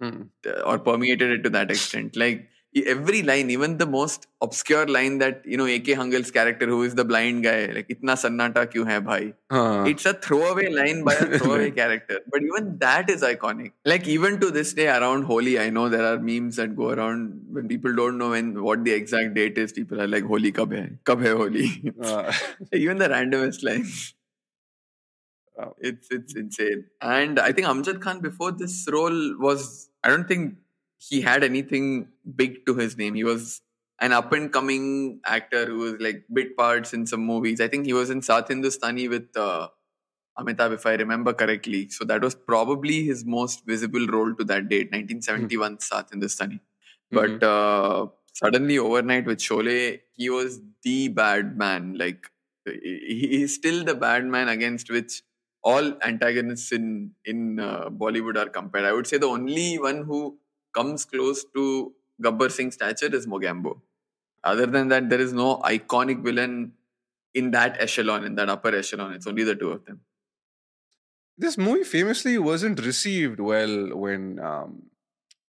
[0.00, 0.22] Hmm.
[0.46, 2.16] uh, or permeated it to that extent.
[2.16, 2.48] Like
[2.86, 6.96] every line, even the most obscure line that you know AK Hangal's character, who is
[6.96, 9.84] the blind guy, like "Itna sannata kyun hai bhai?" Huh.
[9.86, 13.70] It's a throwaway line by a throwaway character, but even that is iconic.
[13.84, 17.46] Like even to this day, around Holi, I know there are memes that go around
[17.52, 19.72] when people don't know when what the exact date is.
[19.72, 20.88] People are like, "Holi kab hai?
[21.12, 21.70] Kab hai Holi?"
[22.02, 22.32] Uh,
[22.72, 24.14] even the randomest lines.
[25.56, 25.74] Wow.
[25.78, 26.86] It's it's insane.
[27.00, 30.56] And I think Amjad Khan before this role was I don't think
[30.98, 33.14] he had anything big to his name.
[33.14, 33.60] He was
[34.00, 37.60] an up and coming actor who was like bit parts in some movies.
[37.60, 39.68] I think he was in Saat Hindustani with uh,
[40.38, 41.88] Amitabh, if I remember correctly.
[41.88, 46.60] So that was probably his most visible role to that date, 1971 Saat Hindustani.
[47.12, 51.96] But uh, suddenly overnight with Sholay, he was the bad man.
[51.96, 52.28] Like
[52.64, 55.22] he's still the bad man against which
[55.64, 58.84] all antagonists in in uh, Bollywood are compared.
[58.86, 60.38] I would say the only one who
[60.74, 63.80] comes close to Gabbar Singh's stature is Mogambo.
[64.44, 66.74] Other than that, there is no iconic villain
[67.34, 69.12] in that echelon, in that upper echelon.
[69.14, 70.00] It's only the two of them.
[71.36, 74.90] this movie famously wasn't received well when um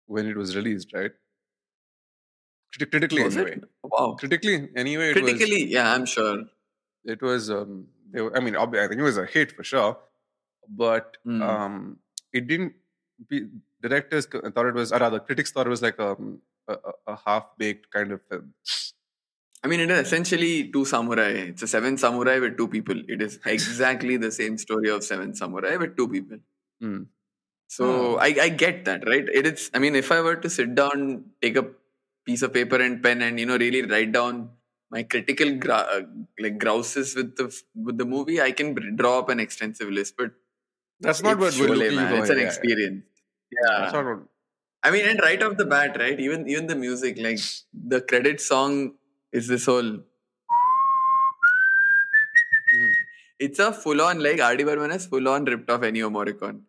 [0.07, 1.11] when it was released, right?
[2.73, 3.57] Criti- Critically, Was anyway.
[3.57, 3.63] it?
[3.83, 4.15] Wow.
[4.19, 5.09] Critically, anyway.
[5.11, 6.45] It Critically, yeah, I'm sure.
[7.03, 7.49] it was.
[7.49, 9.97] Um, they were, I mean, I think it was a hit for sure,
[10.67, 11.41] but Hmm.
[11.41, 11.99] um,
[12.33, 12.73] it didn't.
[13.29, 13.47] Be,
[13.81, 17.15] directors thought it was, or rather, critics thought it was like um, a, a, a
[17.25, 18.53] half-baked kind of film.
[19.63, 21.29] I mean, it is essentially two samurai.
[21.51, 22.99] It's a seven samurai with two people.
[23.07, 26.39] It is exactly the same story of seven samurai with two people.
[26.79, 27.03] Hmm.
[27.67, 29.27] So I, I get that, right?
[29.27, 29.71] It is.
[29.73, 31.67] I mean, if I were to sit down, take a
[32.25, 34.49] piece of paper and pen, and you know, really write down
[34.91, 36.01] my critical gra- uh,
[36.39, 40.15] like grouses with the with the movie, I can draw up an extensive list.
[40.17, 40.31] But
[40.99, 42.09] That's not what we're Sholay, looking man.
[42.15, 42.21] for.
[42.21, 42.49] It's an yeah, yeah.
[42.49, 43.05] experience.
[43.63, 44.01] That's Yeah.
[44.01, 44.19] not what,
[44.83, 46.19] I mean, and right off the bat, right?
[46.27, 47.39] Even even the music, like
[47.95, 48.95] the credit song,
[49.31, 49.91] is this whole.
[52.75, 52.91] Mhm.
[53.39, 54.63] It's a full on like R.D.
[54.63, 56.61] Burman has full on ripped off Ennio Morricone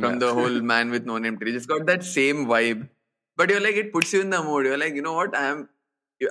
[0.00, 0.18] from Yeah.
[0.24, 1.54] the whole man with no name tree.
[1.54, 2.88] It's got that same vibe,
[3.36, 4.66] but you're like it puts you in the mood.
[4.66, 5.36] You're like, you know what?
[5.36, 5.68] I am.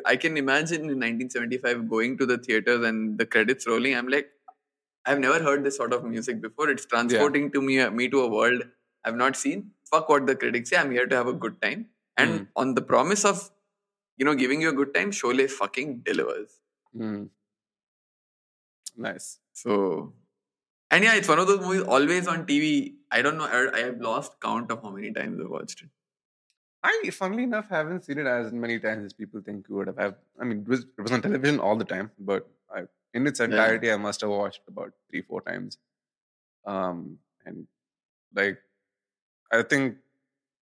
[0.06, 3.96] I can imagine in 1975 going to the theaters and the credits rolling.
[3.96, 4.30] I'm like,
[5.06, 6.70] I've never heard this sort of music before.
[6.70, 8.64] It's transporting to me me to a world
[9.04, 9.72] I've not seen.
[9.92, 10.78] Fuck what the critics say.
[10.78, 11.88] I'm here to have a good time.
[12.18, 12.48] And Mm.
[12.56, 13.52] on the promise of,
[14.18, 16.60] you know, giving you a good time, Sholay fucking delivers.
[16.96, 17.30] Mm.
[18.96, 19.40] Nice.
[19.54, 20.14] So,
[20.92, 22.96] and yeah, it's one of those movies always on TV.
[23.12, 23.46] I don't know.
[23.46, 25.90] I, I have lost count of how many times I've watched it.
[26.84, 30.00] I, funnily enough, haven't seen it as many times as people think you would have.
[30.00, 32.82] I've, I mean, it was, it was on television all the time, but I,
[33.14, 35.78] in its entirety, I must have watched about three, four times.
[36.66, 37.68] Um, and
[38.36, 38.58] like,
[39.52, 39.98] I think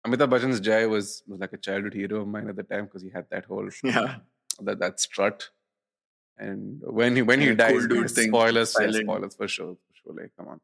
[0.06, 3.02] Amitabh Bachchan's Jai was, was like a childhood hero of mine at the time because
[3.02, 4.18] he had that whole Yeah.
[4.62, 5.50] that that strut.
[6.38, 9.94] And when he when he a cool dies, dude spoilers, yeah, spoilers for sure, for
[9.94, 10.22] sure.
[10.22, 10.60] Like, come on.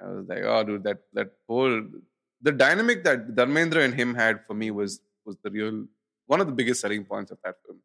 [0.00, 1.82] I was like, oh, dude, that that whole
[2.42, 5.86] the dynamic that Dharmendra and him had for me was was the real
[6.26, 7.80] one of the biggest selling points of that film.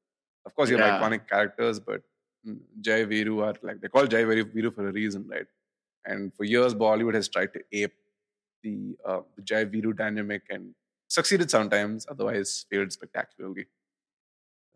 [0.45, 0.97] Of course, you have Yeah.
[0.99, 2.03] iconic characters, but
[2.47, 5.47] mm, Jai Viru are like they call Jai Viru for a reason, right?
[6.06, 7.95] And for years, Bollywood has tried to ape
[8.64, 10.76] the, uh, the Jai Viru dynamic and
[11.08, 13.68] succeeded sometimes, otherwise failed spectacularly.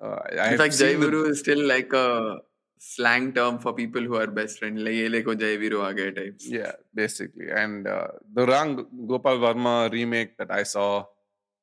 [0.02, 2.40] Uh, I In fact, Jai Viru is still like a
[2.80, 4.82] slang term for people who are best friends.
[4.82, 6.48] Like, "Ye lekho Jai Viru aa types.
[6.48, 7.50] Yeah, basically.
[7.52, 11.06] And uh, the Ram Gopal Varma remake that I saw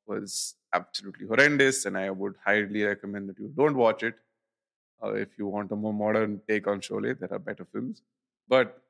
[0.05, 4.15] was absolutely horrendous, and I would highly recommend that you don't watch it.
[5.03, 8.01] Uh, if you want a more modern take on Sholay, there are better films.
[8.47, 8.81] But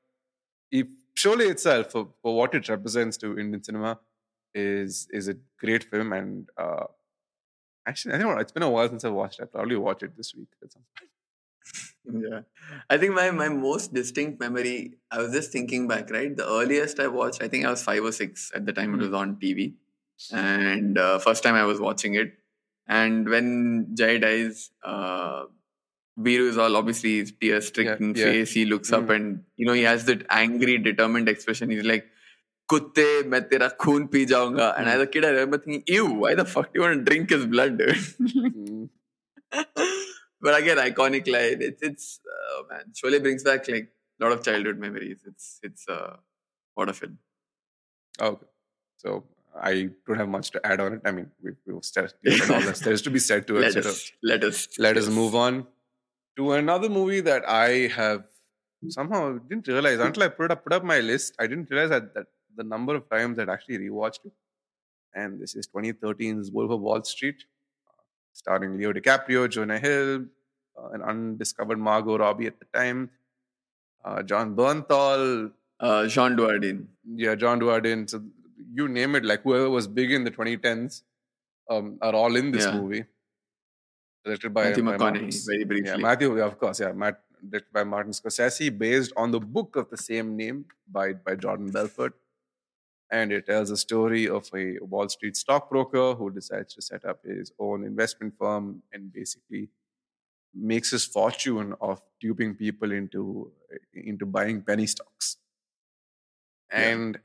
[0.71, 3.99] if Sholay itself, for, for what it represents to Indian cinema,
[4.53, 6.13] is is a great film.
[6.13, 6.85] And uh,
[7.85, 8.41] actually, I don't know.
[8.41, 9.43] It's been a while since I watched it.
[9.43, 11.11] I'll probably watch it this week at some point.
[12.09, 12.41] Yeah.
[12.89, 16.35] I think my, my most distinct memory, I was just thinking back, right?
[16.35, 18.97] The earliest I watched, I think I was five or six at the time it
[18.97, 19.01] Mhm.
[19.01, 19.75] was on TV.
[20.31, 22.33] And uh, first time I was watching it.
[22.87, 25.45] And when Jai dies, uh,
[26.19, 28.31] Viru is all obviously tear stricken Yeah, yeah.
[28.31, 28.53] face.
[28.53, 29.15] He looks up Mhm.
[29.15, 31.69] and, you know, he has that angry, determined expression.
[31.69, 32.07] He's like,
[32.71, 34.77] Kutte, main tera khoon pee jaunga.
[34.79, 37.03] And as a kid, I remember thinking, ew, why the fuck do you want to
[37.11, 37.95] drink his blood, dude?
[37.95, 38.89] Mm.
[40.41, 41.61] but again, iconic line.
[41.61, 42.93] It's it's uh, man.
[42.93, 45.19] Sholay brings back like a lot of childhood memories.
[45.25, 46.17] It's it's uh,
[46.75, 47.17] what a film.
[48.19, 48.45] Okay.
[48.97, 49.23] So
[49.61, 51.01] I don't have much to add on it.
[51.05, 52.13] I mean, we, we've said
[52.49, 52.79] all this.
[52.79, 53.61] There's to be said to it.
[53.61, 55.67] Let so us let us let us move on
[56.37, 58.25] to another movie that I have
[58.89, 61.35] somehow didn't realize until I put up put up my list.
[61.39, 64.33] I didn't realize that, that the number of times I'd actually rewatched it.
[65.13, 67.43] And this is 2013's Wolf of Wall Street,
[68.41, 70.25] starring Leo DiCaprio, Jonah Hill,
[70.77, 73.09] uh, an undiscovered Margot Robbie at the time,
[74.05, 76.85] uh, Jon Bernthal, Uh, Jean Dujardin.
[77.23, 78.09] yeah, John Dujardin.
[78.09, 78.23] So
[78.79, 81.03] you name it, like whoever was big in the 2010s
[81.69, 82.79] um, are all in this Yeah.
[82.79, 83.03] movie.
[84.25, 85.89] Directed by Matthew by McConaughey, Martin- very briefly.
[85.89, 89.89] Yeah, Matthew, of course, yeah, Matt, directed by Martin Scorsese, based on the book of
[89.89, 90.65] the same name
[90.97, 92.13] by by Jordan Belfort,
[93.11, 97.23] and it tells a story of a Wall Street stockbroker who decides to set up
[97.23, 99.69] his own investment firm and basically
[100.53, 103.51] makes his fortune of duping people into
[103.93, 105.37] into buying penny stocks
[106.71, 106.89] Yeah.
[106.89, 107.19] and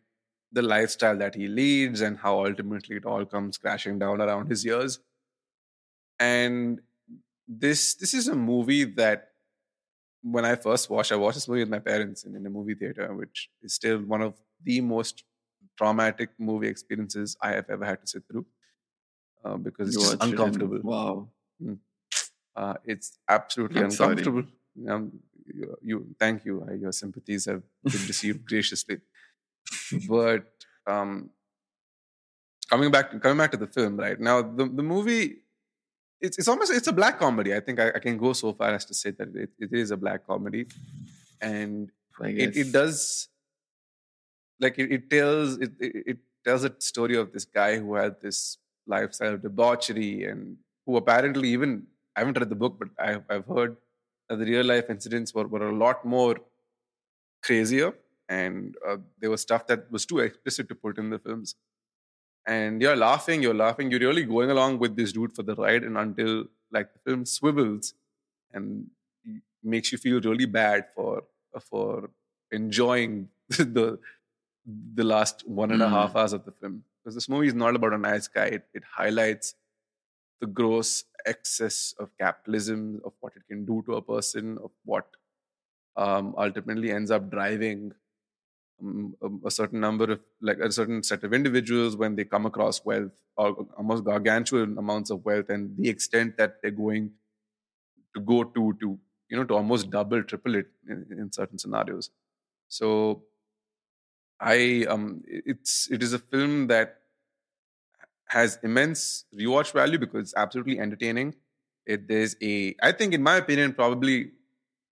[0.53, 4.65] the lifestyle that he leads and how ultimately it all comes crashing down around his
[4.67, 5.01] ears
[6.19, 6.81] and
[7.49, 9.31] this this is a movie that
[10.23, 12.75] when i first watched i watched this movie with my parents in, in a movie
[12.75, 15.25] theater which is still one of the most
[15.77, 18.47] traumatic movie experiences i have ever had to sit through
[19.45, 21.29] uh, because it's just watched it uncomfortable Wow.
[22.57, 24.45] uh, it's absolutely I'm uncomfortable.
[24.89, 26.65] Um, you, you, thank you.
[26.69, 29.01] Uh, Your sympathies have been received graciously.
[30.09, 30.47] But
[30.87, 31.31] um,
[32.71, 35.39] coming back, coming back to the film, right now, the the movie,
[36.21, 37.55] it's it's almost it's a black comedy.
[37.55, 39.91] I think I, I can go so far as to say that it, it is
[39.91, 40.67] a black comedy,
[41.41, 41.91] and
[42.39, 43.29] it, it does
[44.63, 48.21] like it, it tells it, it it tells a story of this guy who had
[48.21, 50.57] this lifestyle of debauchery and
[50.87, 51.87] who apparently even
[52.17, 53.77] I haven't read the book, but I've I've heard
[54.29, 56.37] that the real life incidents were, were a lot more
[57.43, 57.93] crazier
[58.29, 61.57] and uh, there was stuff that was too explicit to put in the films.
[62.47, 65.85] And you're laughing, you're laughing, you're really going along with this dude for the ride,
[65.85, 67.95] and until like the film swivels
[68.53, 68.89] and
[69.63, 71.23] makes you feel really bad for
[71.61, 72.11] for
[72.51, 73.99] enjoying the
[74.67, 75.91] the last one and a Mm.
[75.91, 76.85] half hours of the film.
[77.03, 78.47] Because this movie is not about a nice guy.
[78.47, 79.55] It, it highlights
[80.41, 85.07] the gross excess of capitalism of what it can do to a person of what
[85.97, 87.93] um, ultimately ends up driving
[88.83, 92.47] um, a, a certain number of like a certain set of individuals when they come
[92.47, 97.13] across wealth or almost gargantuan amounts of wealth and the extent that they're going
[98.15, 98.99] to go to to
[99.29, 102.11] you know to almost double triple it in, in certain scenarios.
[102.69, 103.25] So
[104.43, 106.99] i um it's it is a film that
[108.29, 111.35] has immense rewatch value because it's absolutely entertaining.
[111.85, 114.31] It there's a i think in my opinion probably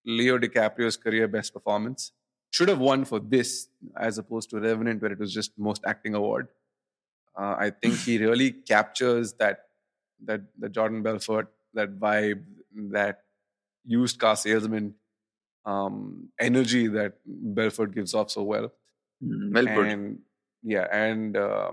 [0.05, 2.11] leo dicaprio's career best performance
[2.51, 6.15] should have won for this as opposed to revenant where it was just most acting
[6.15, 6.49] award.
[7.37, 9.67] Uh, i think he really captures that
[10.25, 12.43] that the jordan belfort that vibe
[12.99, 13.23] that
[13.85, 14.95] used car salesman
[15.67, 18.73] um, energy that belfort gives off so well
[19.21, 19.87] well put.
[19.87, 20.19] and
[20.63, 21.73] yeah and uh,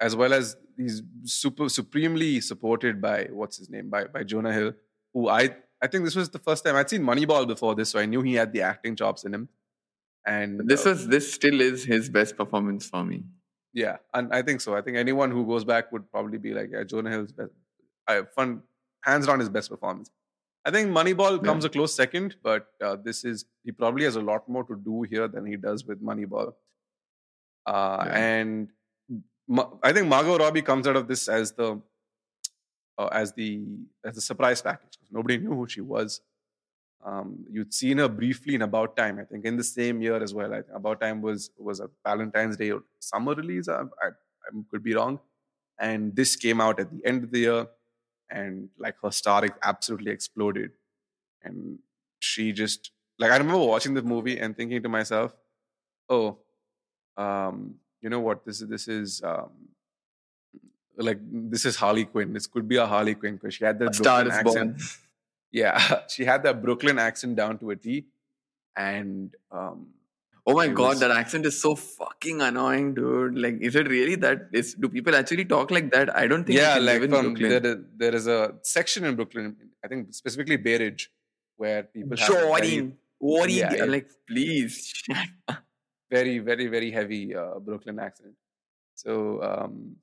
[0.00, 4.72] as well as he's super supremely supported by what's his name by by jonah hill
[5.14, 5.42] who i
[5.82, 8.22] i think this was the first time i'd seen moneyball before this so i knew
[8.22, 9.48] he had the acting chops in him
[10.26, 13.24] and This uh, was this still is his best performance for me.
[13.74, 16.70] yeah and i think so i think anyone who goes back would probably be like
[16.72, 17.52] yeah jonah hill's best
[18.08, 18.62] i fun
[19.02, 20.10] hands down his best performance.
[20.64, 21.42] I think Moneyball Yeah.
[21.48, 24.76] comes a close second, but uh, this is he probably has a lot more to
[24.76, 26.54] do here than he does with Moneyball.
[27.66, 28.18] Uh, Yeah.
[28.18, 28.68] And
[29.48, 31.80] Ma- I think Margot Robbie comes out of this as the
[32.98, 33.64] uh, as the
[34.04, 34.98] as the surprise package.
[35.10, 36.20] Nobody knew who she was.
[37.04, 40.32] Um, you'd seen her briefly in About Time, I think, in the same year as
[40.32, 40.52] well.
[40.54, 43.68] I think About Time was was a Valentine's Day or summer release.
[43.68, 45.18] I, I, I could be wrong.
[45.78, 47.66] And this came out at the end of the year,
[48.32, 50.72] and like her star absolutely exploded.
[51.44, 51.78] And
[52.18, 55.34] she just like I remember watching the movie and thinking to myself,
[56.08, 56.38] "Oh,
[57.16, 58.44] um, you know what?
[58.44, 59.50] This is this is um,
[60.96, 62.32] like this is Harley Quinn.
[62.32, 64.76] This could be a Harley Quinn because she had that star Brooklyn accent.
[64.76, 64.80] born.
[65.54, 68.06] Yeah, she had that Brooklyn accent down to a T,
[68.74, 69.88] and um,
[70.44, 73.38] Oh my god, was- that accent is so fucking annoying, dude.
[73.38, 74.48] Like, is it really that?
[74.52, 76.14] Is do people actually talk like that?
[76.22, 76.58] I don't think.
[76.58, 80.78] Yeah, like from there, is- there is a section in Brooklyn, I think specifically Bay
[80.78, 81.10] Ridge,
[81.56, 84.10] where people have a very, Jordan, what do you like?
[84.26, 84.92] Please,
[86.10, 88.34] very, very, very heavy uh, Brooklyn accent.
[88.94, 89.96] So um,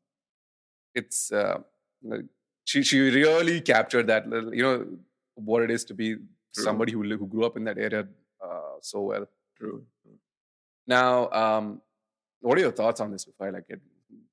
[0.96, 1.60] it's uh,
[2.02, 2.26] like,
[2.66, 4.88] she she really captured that little, you know
[5.36, 6.16] what it is to be
[6.52, 8.08] somebody who who grew up in that area
[8.44, 9.28] uh, so well.
[9.58, 9.86] True.
[10.90, 11.82] Now, um,
[12.42, 13.82] what are your thoughts on this before I like get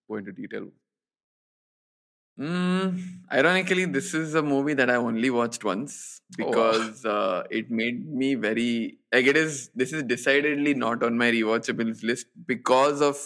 [0.09, 0.69] go into detail?
[2.39, 3.03] Mm,
[3.33, 8.07] ironically, this is a movie that I only watched once Oh, because uh, it made
[8.07, 9.71] me very like it is.
[9.75, 13.19] This is decidedly not on my rewatchables list because of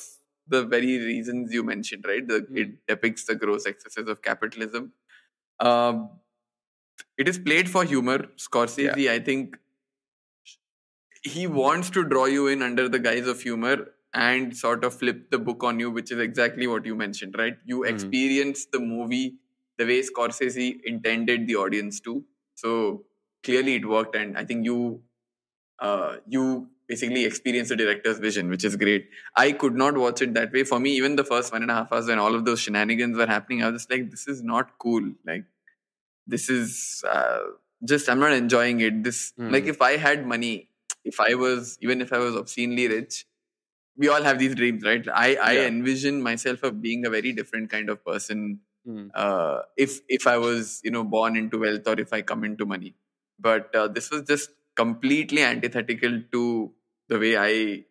[0.47, 2.05] the very reasons you mentioned.
[2.07, 2.57] Right, the, Hmm.
[2.57, 4.93] it depicts the gross excesses of capitalism.
[5.61, 6.11] Um,
[7.18, 8.18] it is played for humor.
[8.37, 9.59] Scorsese, I think,
[11.23, 15.31] he wants to draw you in under the guise of humor and sort of flip
[15.31, 17.57] the book on you, which is exactly what you mentioned, right?
[17.64, 17.89] You Mhm.
[17.91, 19.37] experience the movie
[19.79, 22.25] the way Scorsese intended the audience to.
[22.55, 23.05] So
[23.43, 25.03] clearly it worked, and I think you
[25.79, 29.09] uh, you basically experience the director's vision, which is great.
[29.37, 30.64] I could not watch it that way.
[30.64, 33.16] For me, even the first one and a half hours when all of those shenanigans
[33.16, 35.12] were happening, I was just like, this is not cool.
[35.25, 35.45] Like,
[36.27, 37.41] this is uh,
[37.85, 39.05] just, I'm not enjoying it.
[39.05, 39.71] This, like, Hmm.
[39.71, 40.70] if I had money,
[41.12, 43.26] if I was, even if I was obscenely rich,
[43.96, 45.06] we all have these dreams, right?
[45.08, 45.66] I, I Yeah.
[45.66, 49.08] envision myself of being a very different kind of person Hmm.
[49.14, 52.64] uh, if if I was you know born into wealth or if I come into
[52.64, 52.94] money.
[53.38, 56.72] But uh, this was just completely antithetical to
[57.08, 57.84] the way I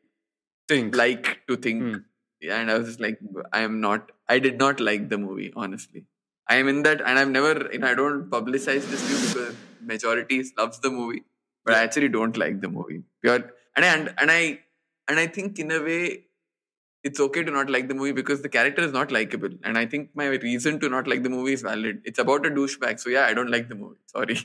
[0.67, 1.97] Think like to think.
[2.41, 3.20] Yeah, and I was just like,
[3.51, 4.11] I am not.
[4.30, 5.51] I did not like the movie.
[5.55, 6.05] Honestly,
[6.47, 7.70] I am in that, and I've never.
[7.74, 11.24] You know, I don't publicize this view because majority loves the movie,
[11.70, 13.03] but I actually don't like the movie.
[13.22, 14.59] Pure, and I and, and I
[15.07, 16.26] and I think in a way
[17.03, 19.49] it's okay to not like the movie because the character is not likable.
[19.63, 22.01] And I think my reason to not like the movie is valid.
[22.03, 22.99] It's about a douchebag.
[22.99, 23.99] So yeah, I don't like the movie.
[24.07, 24.39] Sorry.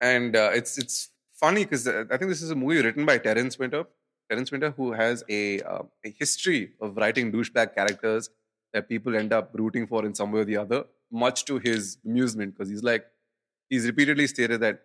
[0.00, 3.58] and uh, it's it's funny because I think this is a movie written by Terence
[3.58, 3.84] Winter.
[4.30, 8.30] Terence Winter, who has a uh, a history of writing douchebag characters
[8.72, 11.98] that people end up rooting for in some way or the other, much to his
[12.04, 12.54] amusement.
[12.54, 13.06] Because he's like,
[13.68, 14.80] he's repeatedly stated that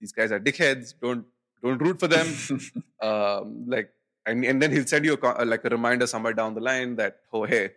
[0.00, 0.94] these guys are dickheads.
[1.00, 1.24] Don't
[1.62, 2.26] don't root for them.
[3.02, 3.90] um, like,
[4.26, 6.96] and, and then he'll send you a, co- like a reminder somewhere down the line
[6.96, 7.70] that oh hey,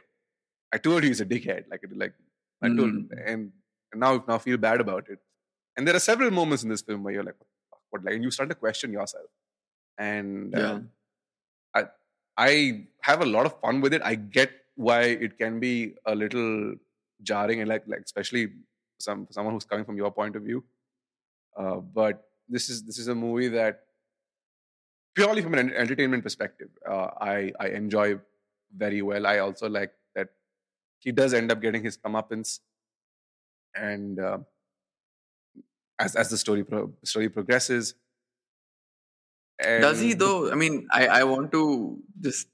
[0.74, 1.66] I told you he's a dickhead.
[1.70, 2.14] Like like
[2.62, 3.10] I told Mm.
[3.26, 3.52] and,
[3.95, 5.20] now now feel bad about it.
[5.76, 7.82] And there are several moments in this film where you're like, what, the fuck?
[7.89, 9.30] what like, and you start to question yourself.
[9.98, 10.80] And uh, yeah.
[11.74, 11.84] I
[12.38, 14.02] I have a lot of fun with it.
[14.04, 16.76] I get why it can be a little
[17.24, 18.50] jarring and like like especially
[19.00, 20.64] some someone who's coming from your point of view.
[21.58, 23.84] Uh, but this is this is a movie that
[25.16, 28.20] purely from an entertainment perspective, uh, I I enjoy
[28.76, 29.26] very well.
[29.26, 30.30] I also like that
[30.99, 32.60] he does end up getting his comeuppance,
[33.76, 34.39] and uh,
[35.99, 37.95] as as the story pro- story progresses.
[39.78, 40.51] Does he though?
[40.51, 42.47] I mean, I, I want to just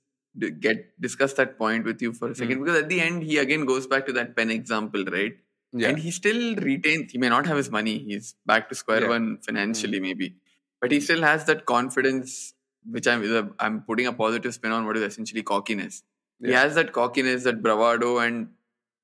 [0.60, 3.66] get discuss that point with you for a second because at the end he again
[3.66, 5.38] goes back to that pen example, right?
[5.74, 5.90] Yeah.
[5.90, 7.12] And he still retains.
[7.12, 7.98] He may not have his money.
[7.98, 9.10] He's back to square Yeah.
[9.10, 10.04] one financially, mm.
[10.04, 10.36] maybe,
[10.80, 11.04] but he mm.
[11.04, 12.54] still has that confidence,
[12.90, 14.86] which I'm I'm putting a positive spin on.
[14.86, 16.04] What is essentially cockiness.
[16.40, 18.50] He has that cockiness, that bravado, and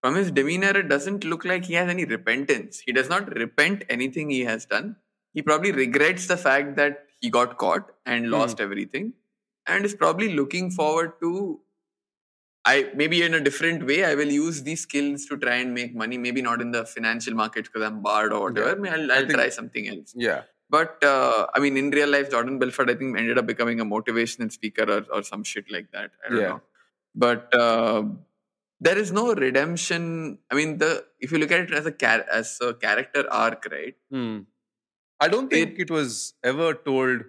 [0.02, 2.80] from his demeanor, it doesn't look like he has any repentance.
[2.80, 4.98] He does not repent anything he has done.
[5.34, 8.32] He probably regrets the fact that he got caught and hmm.
[8.32, 9.14] lost everything,
[9.66, 11.62] and is probably looking forward to.
[12.72, 13.98] I maybe in a different way.
[14.12, 16.18] I will use these skills to try and make money.
[16.28, 18.86] Maybe not in the financial market because I'm barred or whatever.
[18.86, 18.94] Yeah.
[18.96, 20.14] I'll, I'll think- try something else.
[20.30, 20.42] yeah.
[20.78, 23.86] But uh, I mean, in real life, Jordan Belfort, I think, ended up becoming a
[23.94, 26.12] motivational speaker or, or some shit like that.
[26.24, 26.48] I don't Yeah.
[26.50, 26.62] know.
[27.16, 28.04] But uh,
[28.88, 30.04] there is no redemption
[30.52, 30.90] i mean the
[31.20, 34.38] if you look at it as a char- as a character arc right Hmm.
[35.20, 37.24] I don't think it, was ever told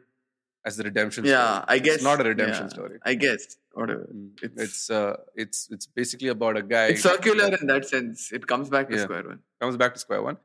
[0.69, 1.65] as the redemption yeah story.
[1.75, 2.97] i guess It's not a redemption yeah, story.
[3.11, 3.43] i guess
[3.81, 4.29] whatever Mm.
[4.47, 6.87] It's- It's uh, it's it's basically about a guy.
[6.95, 9.05] it's circular in that sense it comes back to Yeah.
[9.07, 10.39] square one comes back to square one.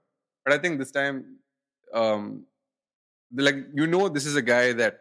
[0.45, 1.15] But I think this time,
[2.01, 2.23] um,
[3.47, 4.99] like you know, this is a guy that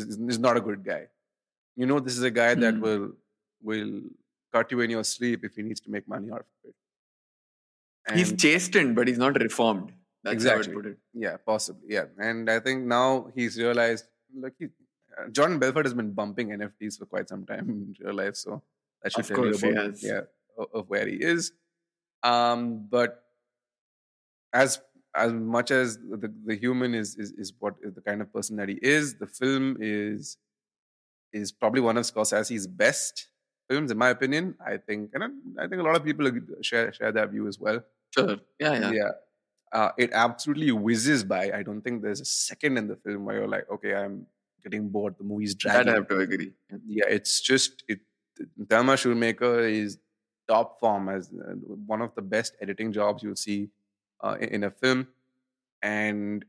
[0.00, 0.04] is
[0.34, 1.02] is not a good guy.
[1.82, 2.84] You know, this is a guy that Hmm.
[2.86, 3.04] will
[3.70, 3.92] will
[4.56, 6.76] cut you in your sleep if he needs to make money out of it.
[8.18, 9.88] he's chastened but he's not reformed
[10.26, 10.66] that's Exactly.
[10.66, 11.88] how I would put it Yeah, possibly.
[11.96, 14.06] Yeah, and I think now he's realized.
[14.34, 18.36] Like uh, Jordan Belfort has been bumping NFTs for quite some time in real life,
[18.36, 18.62] so
[19.02, 20.22] that should Of tell you about yeah
[20.56, 21.52] of, of where he is.
[22.22, 23.24] Um, but
[24.52, 24.80] as
[25.14, 28.56] as much as the, the human is, is is what is the kind of person
[28.56, 30.36] that he is, the film is
[31.32, 33.28] is probably one of Scorsese's best
[33.68, 34.56] films, in my opinion.
[34.64, 36.30] I think, and I, I think a lot of people
[36.62, 37.82] share share that view as well
[38.14, 38.74] sure Yeah.
[38.74, 39.10] yeah yeah,
[39.72, 41.50] uh, it absolutely whizzes by.
[41.52, 44.26] I don't think there's a second in the film where you're like, okay, I'm
[44.62, 45.16] getting bored.
[45.18, 45.88] The movie's that dragging.
[45.92, 46.52] i have to agree
[46.86, 47.04] Yeah.
[47.08, 48.00] it's just it.
[48.68, 49.98] Thelma Schoonmaker is
[50.46, 51.52] top form as uh,
[51.86, 53.68] one of the best editing jobs you'll see
[54.20, 55.08] uh, in, a film.
[55.82, 56.44] And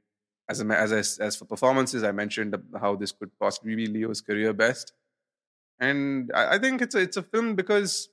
[0.48, 4.22] as a, as I, as for performances, I mentioned how this could possibly be Leo's
[4.22, 4.94] career best.
[5.80, 8.10] And I, I think it's a it's a film because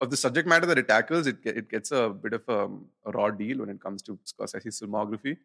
[0.00, 1.26] of the subject matter that it tackles.
[1.26, 2.68] It it gets a bit of a,
[3.08, 5.38] a raw deal when it comes to Scorsese's filmography.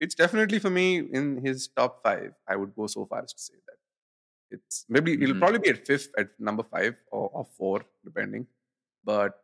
[0.00, 2.34] It's definitely for me in his top five.
[2.48, 3.78] I would go so far as to say that
[4.50, 5.40] it's maybe it'll Mhm.
[5.40, 8.46] probably be at fifth at number five or, or four depending
[9.04, 9.42] but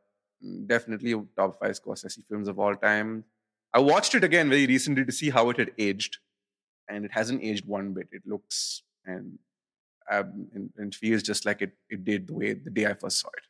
[0.66, 3.24] definitely top five scorsese films of all time
[3.74, 6.18] i watched it again very recently to see how it had aged
[6.88, 9.38] and it hasn't aged one bit it looks and
[10.11, 13.20] um, and, and feels just like it, it did the way the day i first
[13.20, 13.47] saw it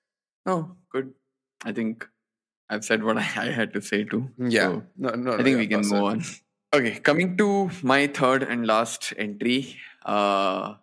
[0.53, 0.61] oh
[0.94, 1.12] good
[1.64, 2.07] i think
[2.70, 5.55] i've said what i, I had to say too yeah So, no, no, I think
[5.57, 6.22] yeah, we can move on.
[6.76, 9.76] Okay, coming to my third and last entry.
[10.05, 10.74] Uh,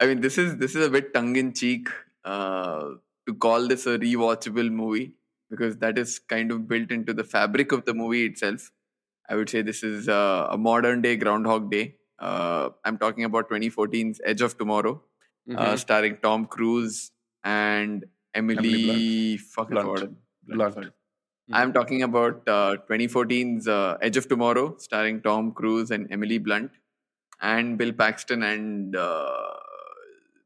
[0.00, 1.88] I mean, this is this is a bit tongue in cheek
[2.24, 2.80] uh,
[3.28, 5.04] to call this a rewatchable movie
[5.48, 8.72] because that is kind of built into the fabric of the movie itself.
[9.30, 11.84] I would say this is uh, a modern day Groundhog Day.
[12.18, 14.94] Uh, I'm talking about 2014's Edge of Tomorrow,
[15.50, 15.78] uh, Mhm.
[15.86, 17.12] starring Tom Cruise
[17.44, 18.90] and Emily.
[18.90, 20.16] Emily Blunt.
[20.46, 20.74] Blunt.
[20.74, 20.86] sorry.
[20.86, 21.56] Mhm.
[21.58, 26.70] I'm talking about uh, 2014's uh, Edge of Tomorrow, starring Tom Cruise and Emily Blunt,
[27.40, 29.54] and Bill Paxton and uh,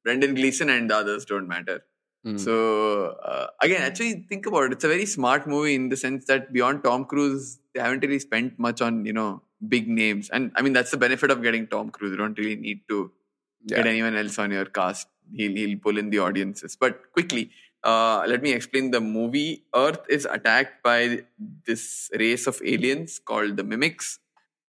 [0.05, 1.83] Brendan Gleeson, and the others don't matter.
[2.27, 2.41] Mm.
[2.41, 4.73] So uh, again, actually, think about it.
[4.73, 8.19] It's a very smart movie in the sense that beyond Tom Cruise, they haven't really
[8.19, 11.67] spent much on you know big names, and I mean that's the benefit of getting
[11.69, 12.11] Tom Cruise.
[12.11, 13.13] You don't really need to
[13.67, 13.77] yeah.
[13.77, 15.07] get anyone else on your cast.
[15.33, 16.75] He'll he'll pull in the audiences.
[16.75, 17.51] But quickly,
[17.87, 19.65] uh, let me explain the movie.
[19.75, 21.25] Earth is attacked by
[21.67, 24.19] this race of aliens called the Mimics,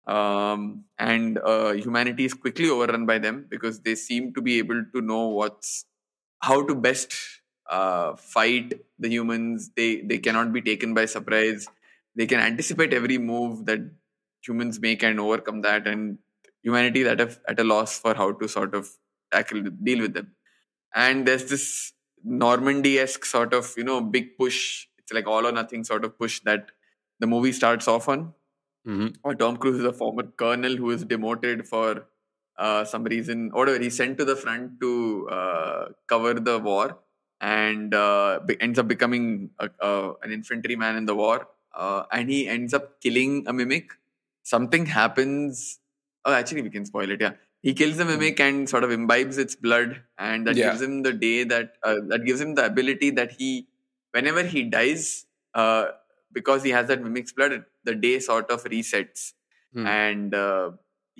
[0.07, 4.83] um, and uh, humanity is quickly overrun by them because they seem to be able
[4.93, 5.85] to know what's
[6.41, 7.13] how to best
[7.69, 9.71] uh, fight the humans.
[9.75, 11.67] They they cannot be taken by surprise.
[12.15, 13.81] They can anticipate every move that
[14.45, 15.87] humans make and overcome that.
[15.87, 16.19] And
[16.63, 18.89] humanity that at a loss for how to sort of
[19.31, 20.35] tackle deal with them.
[20.95, 21.93] And there's this
[22.25, 24.87] Normandy-esque sort of you know big push.
[24.99, 26.71] It's like all or nothing sort of push that
[27.19, 28.33] the movie starts off on.
[28.87, 29.15] Mhm.
[29.23, 32.07] Or Tom Cruise is a former colonel who is demoted for
[32.57, 33.79] uh, some reason, or whatever.
[33.83, 36.99] He's sent to the front to uh, cover the war,
[37.41, 41.47] and uh, be- ends up becoming a, a, an infantryman in the war.
[41.73, 43.91] Uh, and he ends up killing a mimic.
[44.43, 45.79] Something happens.
[46.23, 47.21] Oh, actually, we can spoil it.
[47.21, 47.33] Yeah,
[47.65, 49.91] he kills the mimic and sort of imbibes its blood,
[50.29, 50.69] and that Yeah.
[50.69, 53.49] gives him the day that uh, that gives him the ability that he,
[54.17, 55.05] whenever he dies,
[55.61, 55.85] uh,
[56.39, 57.55] because he has that mimic's blood,
[57.89, 59.23] the day sort of resets,
[59.73, 59.87] Hmm.
[59.93, 60.71] and uh,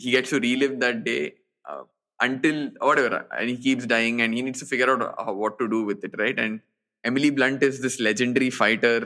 [0.03, 1.21] he gets to relive that day
[1.69, 1.83] uh,
[2.27, 2.57] until
[2.89, 5.83] whatever, and he keeps dying, and he needs to figure out how, what to do
[5.91, 6.39] with it, right?
[6.45, 6.61] And
[7.03, 8.97] Emily Blunt is this legendary fighter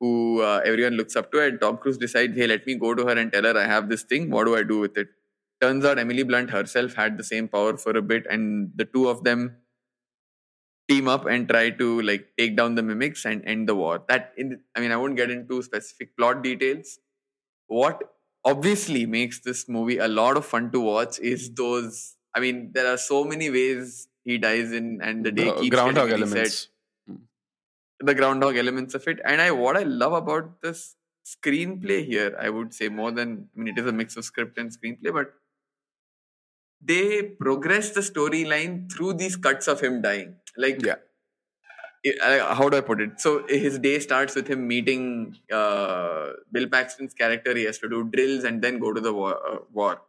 [0.00, 3.06] who uh, everyone looks up to, and Tom Cruise decides, hey, let me go to
[3.06, 4.30] her and tell her I have this thing.
[4.30, 5.08] What do I do with it?
[5.60, 9.08] Turns out Emily Blunt herself had the same power for a bit, and the two
[9.08, 9.56] of them
[10.88, 14.02] team up and try to like take down the mimics and end the war.
[14.08, 16.98] That in I mean I won't get into specific plot details.
[17.66, 18.02] What
[18.44, 22.86] obviously makes this movie a lot of fun to watch is those I mean there
[22.86, 26.36] are so many ways he dies in and the day Gro- keeps groundhog getting reset.
[26.36, 26.68] elements
[27.06, 27.16] hmm.
[28.00, 29.20] The groundhog elements of it.
[29.24, 30.96] And I what I love about this
[31.26, 34.56] screenplay here, I would say more than I mean it is a mix of script
[34.56, 35.34] and screenplay, but
[36.80, 40.36] they progress the storyline through these cuts of him dying.
[40.56, 40.96] Like Yeah.
[42.22, 43.20] uh, how do I put it?
[43.20, 47.54] So his day starts with him meeting uh, Bill Paxton's character.
[47.56, 49.34] He has to do drills and then go to the war.
[49.46, 50.02] Uh, war.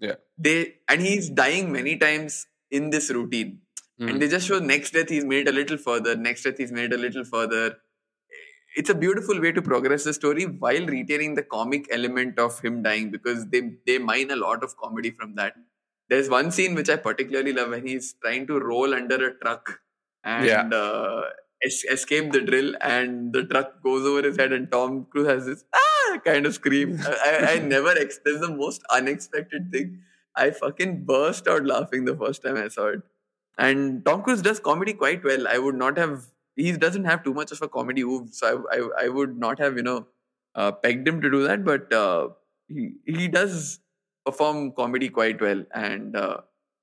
[0.00, 0.16] Yeah.
[0.38, 3.60] They and he's dying many times in this routine,
[4.00, 4.10] Mhm.
[4.10, 6.16] and they just show next death he's made a little further.
[6.16, 7.78] Next death he's made a little further.
[8.74, 12.82] It's a beautiful way to progress the story while retaining the comic element of him
[12.82, 15.54] dying because they they mine a lot of comedy from that.
[16.12, 19.80] There's one scene which I particularly love when he's trying to roll under a truck
[20.24, 20.68] and Yeah.
[20.80, 21.22] uh,
[21.68, 25.46] es- escape the drill, and the truck goes over his head, and Tom Cruise has
[25.46, 26.98] this ah kind of scream.
[27.30, 30.00] I, I, never ex- that's the most unexpected thing.
[30.34, 33.02] I fucking burst out laughing the first time I saw it.
[33.58, 35.46] And Tom Cruise does comedy quite well.
[35.48, 36.26] I would not have.
[36.56, 39.58] He doesn't have too much of a comedy oof, so I, I, I would not
[39.58, 40.06] have you know
[40.54, 41.64] uh, pegged him to do that.
[41.64, 42.28] But uh,
[42.68, 43.80] he he does
[44.24, 46.38] perform comedy quite well, and uh,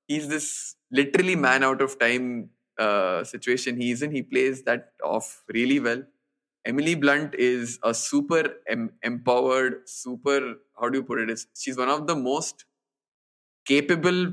[0.08, 4.10] he's this literally man out of time uh, situation he's in.
[4.12, 6.02] He plays that off really well.
[6.66, 11.30] Emily Blunt is a super em- empowered, super how do you put it?
[11.30, 12.66] Is she's one of the most
[13.64, 14.32] capable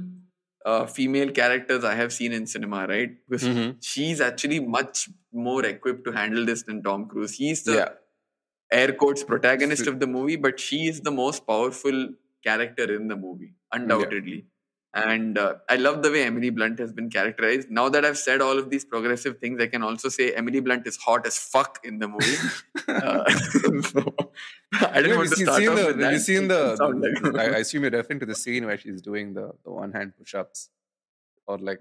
[0.66, 3.16] uh, female characters I have seen in cinema, right?
[3.28, 3.78] Because Mhm.
[3.82, 7.36] she's actually much more equipped to handle this than Tom Cruise.
[7.38, 7.90] He's the Yeah.
[8.72, 12.10] air quotes protagonist of the movie, but she is the most powerful
[12.50, 14.40] character in the movie, undoubtedly.
[14.94, 17.70] And uh, I love the way Emily Blunt has been characterized.
[17.70, 20.88] Now that I've said all of these progressive things, I can also say Emily Blunt
[20.92, 22.38] is hot as fuck in the movie.
[22.88, 23.30] Uh,
[23.90, 24.02] so,
[24.74, 26.14] I didn't Yeah, want to start seen off the, with have that.
[26.14, 26.62] you seen the,
[27.34, 29.92] like- I, I assume you're referring to the scene where she's doing the, the one
[29.92, 30.70] hand push ups
[31.48, 31.80] or like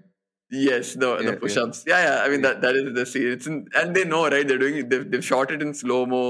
[0.51, 1.31] Yes, the Yeah, yeah.
[1.31, 1.79] the push-ups.
[1.87, 2.17] Yeah, yeah.
[2.25, 2.49] I mean Yeah.
[2.53, 3.27] that that is the scene.
[3.35, 4.45] It's in, and they know, right?
[4.47, 4.89] They're doing it.
[4.91, 6.25] They've, they've shot it in slow mo.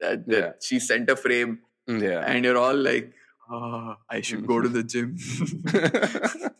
[0.00, 0.50] That, that Yeah.
[0.68, 1.52] she's center frame,
[1.88, 2.20] Mm, yeah.
[2.32, 3.12] and you're all like,
[3.52, 5.16] "Ah, I should go to the gym."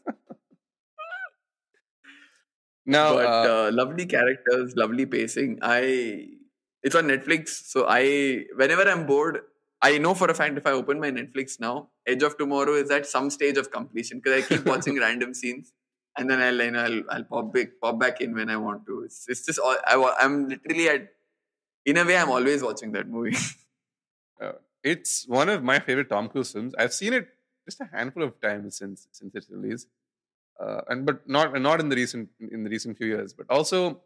[2.86, 5.58] now, but uh, uh, lovely characters, lovely pacing.
[5.62, 6.28] I
[6.82, 9.40] it's on Netflix, so I whenever I'm bored,
[9.80, 12.90] I know for a fact if I open my Netflix now, Edge of Tomorrow is
[12.90, 15.72] at some stage of completion because I keep watching random scenes,
[16.16, 18.86] and then I'll you know, I'll, I'll pop back pop back in when I want
[18.86, 19.02] to.
[19.02, 21.08] It's, it's just all I, I'm literally at.
[21.84, 23.36] In a way, I'm always watching that movie.
[24.82, 26.74] It's one of my favorite Tom Cruise films.
[26.78, 27.28] I've seen it
[27.66, 29.86] just a handful of times since since its release,
[30.60, 33.32] uh, and but not not in the recent in the recent few years.
[33.32, 34.02] But also,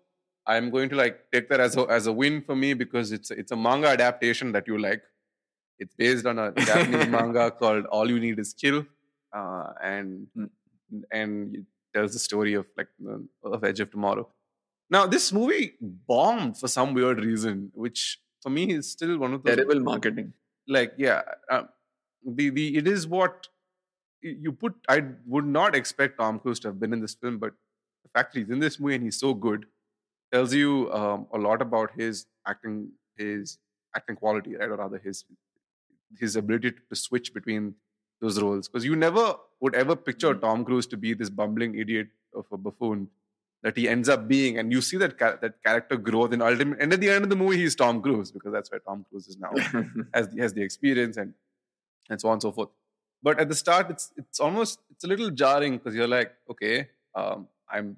[0.46, 3.30] I'm going to like take that as a as a win for me because it's
[3.30, 5.02] it's a manga adaptation that you like.
[5.78, 8.86] It's based on a Japanese manga called All You Need Is Kill,
[9.32, 10.28] uh, and
[10.94, 11.02] Mm.
[11.10, 12.88] and it tells the story of like
[13.42, 14.28] of Edge of Tomorrow.
[14.88, 19.42] Now, this movie bombed for some weird reason, which for me is still one of
[19.42, 20.32] the Terrible marketing.
[20.68, 21.68] Like yeah um,
[22.24, 23.48] the the it is what
[24.22, 27.54] you put i would not expect tom cruise to have been in this film but
[28.04, 29.66] the fact that he's in this movie and he's so good
[30.32, 33.58] tells you um, a lot about his acting his
[33.96, 35.24] acting quality right or rather his
[36.18, 37.74] his ability to switch between
[38.20, 40.40] those roles because you never would ever picture Mhm.
[40.40, 43.08] tom cruise to be this bumbling idiot of a buffoon
[43.66, 46.80] that he ends up being and you see that cha- that character growth in ultimate
[46.80, 49.26] and at the end of the movie he's tom cruise because that's where tom cruise
[49.32, 49.52] is now
[50.18, 51.34] has the, has the experience and
[52.10, 52.70] and so on and so forth.
[53.22, 56.88] But at the start, it's it's almost it's a little jarring because you're like, okay,
[57.14, 57.96] um, I'm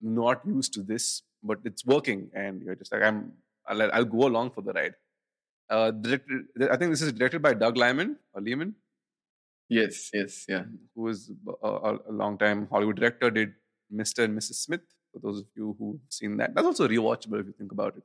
[0.00, 3.32] not used to this, but it's working, and you're just like, I'm
[3.66, 4.94] I'll, I'll go along for the ride.
[5.70, 8.74] Uh, directed, I think this is directed by Doug Liman or Lehman,
[9.68, 10.64] yes, yes, yeah.
[10.94, 11.30] who is
[11.62, 13.30] a, a, a long time Hollywood director.
[13.30, 13.54] Did
[13.92, 14.24] Mr.
[14.24, 14.54] and Mrs.
[14.54, 14.82] Smith.
[15.14, 18.02] For those of you who've seen that, that's also rewatchable if you think about it.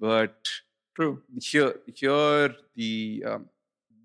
[0.00, 0.48] But
[0.96, 1.22] True.
[1.40, 3.46] here here the um,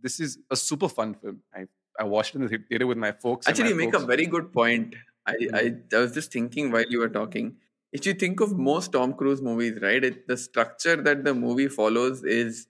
[0.02, 1.66] this is a super fun film i
[2.00, 4.26] i watched it in the theater with my folks Actually, you my make a very
[4.26, 4.96] good point.
[5.26, 7.56] I, I, I was just thinking while you were talking.
[7.94, 11.68] If you think of most Tom Cruise movies, right, it, the structure that the movie
[11.68, 12.68] follows is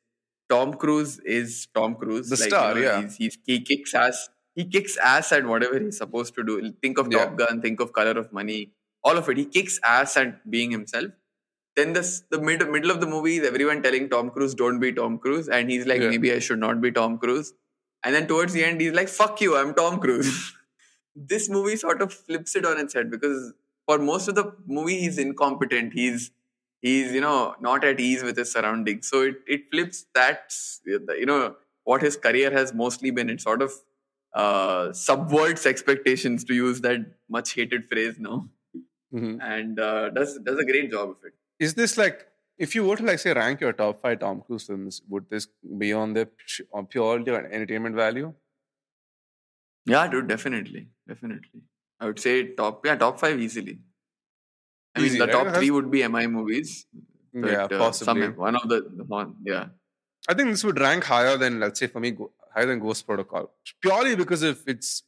[0.50, 2.30] Tom Cruise is Tom Cruise.
[2.30, 3.02] The star, yeah.
[3.02, 4.30] He's, he's, he kicks ass.
[4.54, 6.72] He kicks ass at whatever he's supposed to do.
[6.82, 7.26] Think of Yeah.
[7.26, 7.62] Top Gun.
[7.62, 8.72] Think of Color of Money.
[9.04, 9.38] All of it.
[9.38, 11.12] He kicks ass at being himself.
[11.76, 14.92] Then this, the mid, middle of the movie is everyone telling Tom Cruise, "Don't be
[14.94, 16.10] Tom Cruise," and he's like, Yeah.
[16.10, 17.54] "Maybe I should not be Tom Cruise."
[18.04, 20.32] And then towards the end, he's like, "Fuck you, I'm Tom Cruise."
[21.16, 23.54] this movie sort of flips it on its head because
[23.88, 25.94] for most of the movie, he's incompetent.
[25.94, 26.32] He's
[26.82, 29.08] he's you know not at ease with his surroundings.
[29.08, 30.54] So it it flips that
[30.86, 33.30] you know what his career has mostly been.
[33.30, 33.74] It sort of
[34.34, 38.50] uh, subverts expectations to use that much hated phrase now,
[39.14, 39.34] Mhm.
[39.56, 41.34] and uh, does does a great job of it.
[41.66, 42.22] is this like
[42.66, 45.48] if you were to like say rank your top five tom cruise films would this
[45.84, 46.24] be on the
[46.80, 48.34] on purely on entertainment value
[49.86, 51.62] Yeah, dude, definitely, definitely.
[52.00, 53.80] I would say top, yeah, top five easily.
[54.96, 55.46] I Easy, mean, the right?
[55.46, 56.86] top three would be MI movies.
[57.34, 58.22] So yeah, it, uh, possibly.
[58.22, 59.66] some- one of the, the one, yeah.
[60.30, 62.16] I think this would rank higher than, let's say, for me,
[62.54, 63.52] higher than Ghost Protocol,
[63.82, 65.04] purely because if its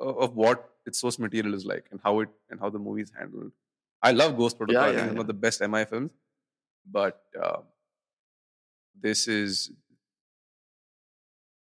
[0.00, 3.02] uh, of what its source material is like and how it and how the movie
[3.08, 3.52] is handled.
[4.02, 4.86] I love Ghost Protocol.
[4.86, 6.12] Yeah, yeah, it's one of the best MI films,
[6.98, 7.58] but uh,
[9.08, 9.70] this is.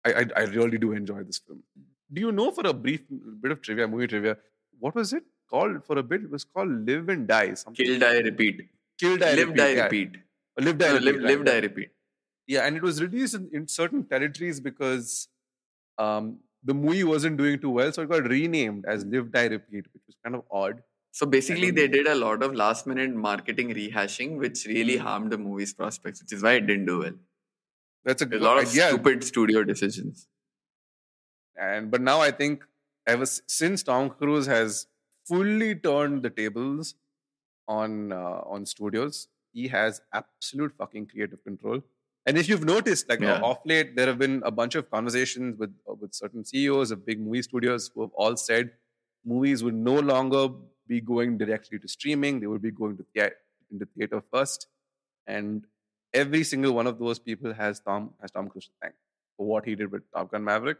[0.06, 1.62] I, I I really do enjoy this film.
[2.12, 3.04] Do you know for a brief
[3.44, 4.36] bit of trivia, movie trivia,
[4.78, 6.22] what was it called for a bit?
[6.28, 7.54] It was called Live and Die.
[7.54, 7.86] Something.
[7.86, 8.60] Kill, die, repeat.
[9.00, 9.56] Kill, Die, live, Repeat.
[9.56, 9.84] die, yeah.
[9.84, 10.16] repeat.
[10.66, 11.90] Live, Die, No, Repeat, live, right, live, die, repeat.
[12.46, 15.28] Yeah, and it was released in, in certain territories because
[15.98, 19.86] um, the movie wasn't doing too well, so it got renamed as Live, Die, Repeat,
[19.92, 20.82] which was kind of odd.
[21.12, 25.02] So basically, they did a lot of last minute marketing rehashing, which really Hmm.
[25.06, 27.14] harmed the movie's prospects, which is why it didn't do well.
[28.04, 28.88] That's a good a lot of idea.
[28.88, 30.28] stupid studio decisions.
[31.56, 32.64] And but now I think
[33.06, 34.86] ever since Tom Cruise has
[35.26, 36.94] fully turned the tables
[37.68, 41.82] on uh, on studios, he has absolute fucking creative control.
[42.26, 43.40] And if you've noticed, like Yeah.
[43.42, 47.04] off late, there have been a bunch of conversations with uh, with certain CEOs of
[47.06, 48.70] big movie studios who have all said
[49.24, 50.48] movies would no longer
[50.86, 53.32] be going directly to streaming; they would be going to thea-
[53.70, 54.66] into theater first.
[55.26, 55.66] And
[56.12, 58.94] every single one of those people has Tom has Tom Cruise to thank
[59.36, 60.78] for what he did with Top Gun Maverick.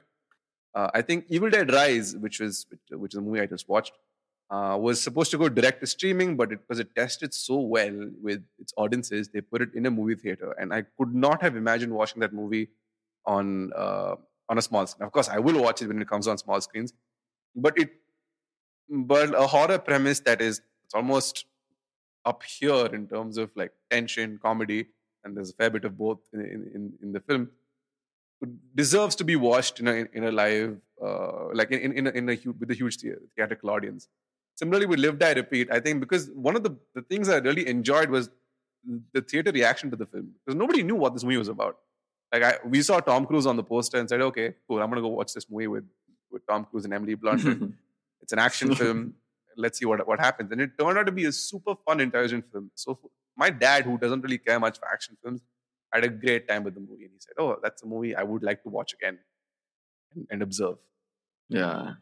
[0.75, 3.69] Uh, I think Evil Dead Rise, which was which, which is a movie I just
[3.69, 3.93] watched,
[4.55, 7.97] uh, was supposed to go direct to streaming, but it, because it tested so well
[8.23, 11.57] with its audiences, they put it in a movie theater, and I could not have
[11.57, 12.69] imagined watching that movie
[13.27, 14.15] on uh,
[14.49, 15.07] on a small screen.
[15.07, 16.93] Of course, I will watch it when it comes on small screens,
[17.57, 17.91] but it
[18.89, 21.47] but a horror premise that is it's almost
[22.25, 24.87] up here in terms of like tension, comedy,
[25.25, 26.41] and there's a fair bit of both in
[26.75, 27.49] in, in, the film
[28.75, 32.29] deserves to be watched in a in a live uh, like in in a, in
[32.29, 32.99] a with a huge
[33.37, 34.09] theatrical audience.
[34.57, 37.67] Similarly, with Live Die Repeat, I think because one of the, the things I really
[37.67, 38.31] enjoyed was
[39.13, 41.79] the theater reaction to the film because nobody knew what this movie was about.
[42.33, 45.01] Like I, we saw Tom Cruise on the poster and said, "Okay, cool, I'm gonna
[45.01, 45.85] go watch this movie with
[46.31, 47.45] with Tom Cruise and Emily Blunt.
[48.23, 49.15] it's an action film.
[49.57, 52.51] Let's see what what happens." And it turned out to be a super fun, intelligent
[52.51, 52.71] film.
[52.75, 52.99] So
[53.37, 55.43] my dad, who doesn't really care much for action films,
[55.93, 58.23] had a great time with the movie, and he said, "Oh, that's a movie I
[58.23, 59.19] would like to watch again
[60.15, 60.79] and, and observe."
[61.49, 61.95] Yeah.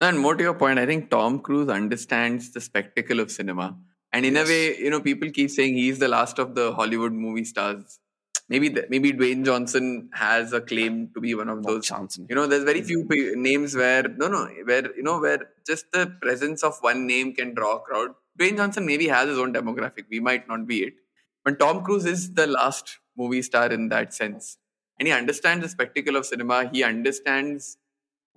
[0.00, 3.76] And more to your point, I think Tom Cruise understands the spectacle of cinema.
[4.12, 4.48] And in Yes.
[4.48, 7.98] a way, you know, people keep saying he's the last of the Hollywood movie stars.
[8.48, 11.86] Maybe the, maybe Dwayne Johnson has a claim to be one of those.
[11.86, 12.26] Johnson.
[12.28, 13.34] You know, there's very few mm-hmm.
[13.34, 17.32] pe- names where no, no, where you know where just the presence of one name
[17.32, 18.14] can draw a crowd.
[18.38, 20.06] Dwayne Johnson maybe has his own demographic.
[20.10, 20.94] We might not be it,
[21.44, 24.56] but Tom Cruise is the last movie star in that sense,
[24.98, 26.68] and he understands the spectacle of cinema.
[26.72, 27.76] He understands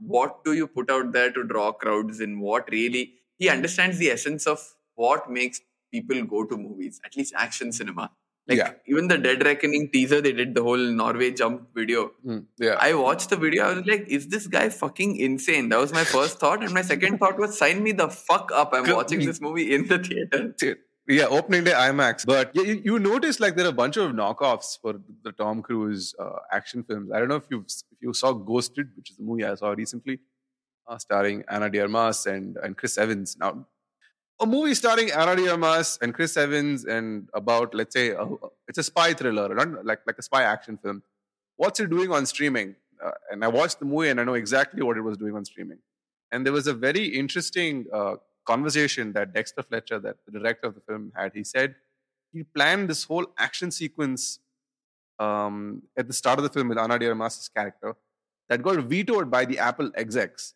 [0.06, 2.40] what do you put out there to draw crowds in?
[2.40, 4.60] What really he understands the essence of
[4.96, 8.12] what makes people go to movies at least action cinema.
[8.48, 8.72] Like Yeah.
[8.88, 12.12] even the dead reckoning teaser they did the whole norway jump video.
[12.26, 12.76] Mm, yeah.
[12.88, 15.70] i watched the video i was like is this guy fucking insane?
[15.70, 18.74] That was my first thought and my second thought was sign me the fuck up
[18.74, 20.42] i'm watching this movie in the theater
[21.08, 22.26] Yeah, opening day IMAX.
[22.26, 26.16] But you, you notice like there are a bunch of knockoffs for the Tom Cruise
[26.18, 27.12] uh, action films.
[27.12, 29.72] I don't know if you if you saw Ghosted, which is a movie I saw
[29.72, 30.20] recently,
[30.88, 33.36] uh, starring Ana de Armas and and Chris Evans.
[33.38, 33.68] Now,
[34.40, 38.26] a movie starring Ana de Armas and Chris Evans and about let's say a,
[38.70, 41.04] it's a spy thriller, not like like a spy action film.
[41.58, 42.76] What's it doing on streaming?
[43.04, 45.44] Uh, and I watched the movie and I know exactly what it was doing on
[45.44, 45.80] streaming.
[46.32, 48.16] And there was a very interesting uh,
[48.46, 51.32] conversation that Dexter Fletcher, that the director of the film, had.
[51.34, 51.76] He said
[52.32, 54.40] he planned this whole action sequence
[55.20, 57.96] um, at the start of the film with Ana de Armas' character
[58.50, 60.54] that got vetoed by the Apple execs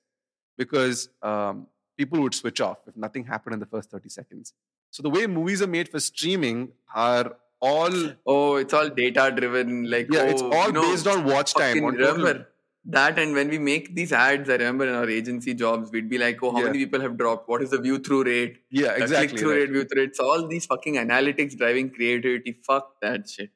[0.58, 1.68] because um,
[1.98, 4.54] people would switch off if nothing happened in the first 30 seconds.
[4.92, 7.92] So the way movies are made for streaming are all
[8.28, 11.54] oh it's all data driven like yeah, oh, it's all you know, based on watch
[11.56, 11.84] time.
[11.84, 12.48] on total- remember
[12.96, 16.18] that and when we make these ads i remember in our agency jobs we'd be
[16.18, 16.66] like oh how Yeah.
[16.68, 19.28] many people have dropped what is the view through rate yeah, exactly.
[19.28, 19.60] click through right.
[19.62, 23.52] rate view through rate so all these fucking analytics driving creativity fuck that shit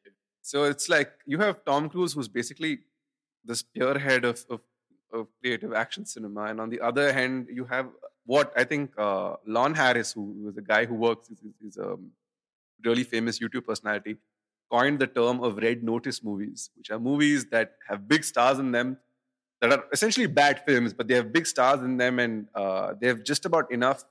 [0.49, 2.69] So it's like you have Tom Cruise, who's basically
[3.49, 4.61] the spearhead of, of,
[5.17, 7.91] of creative action cinema, and on the other hand, you have
[8.33, 11.91] what I think uh, Lon Harris, who was a guy who works, is, is a
[12.83, 14.15] really famous YouTube personality,
[14.71, 18.71] coined the term of red notice movies, which are movies that have big stars in
[18.71, 18.97] them,
[19.61, 23.07] that are essentially bad films, but they have big stars in them, and uh, they
[23.07, 24.03] have just about enough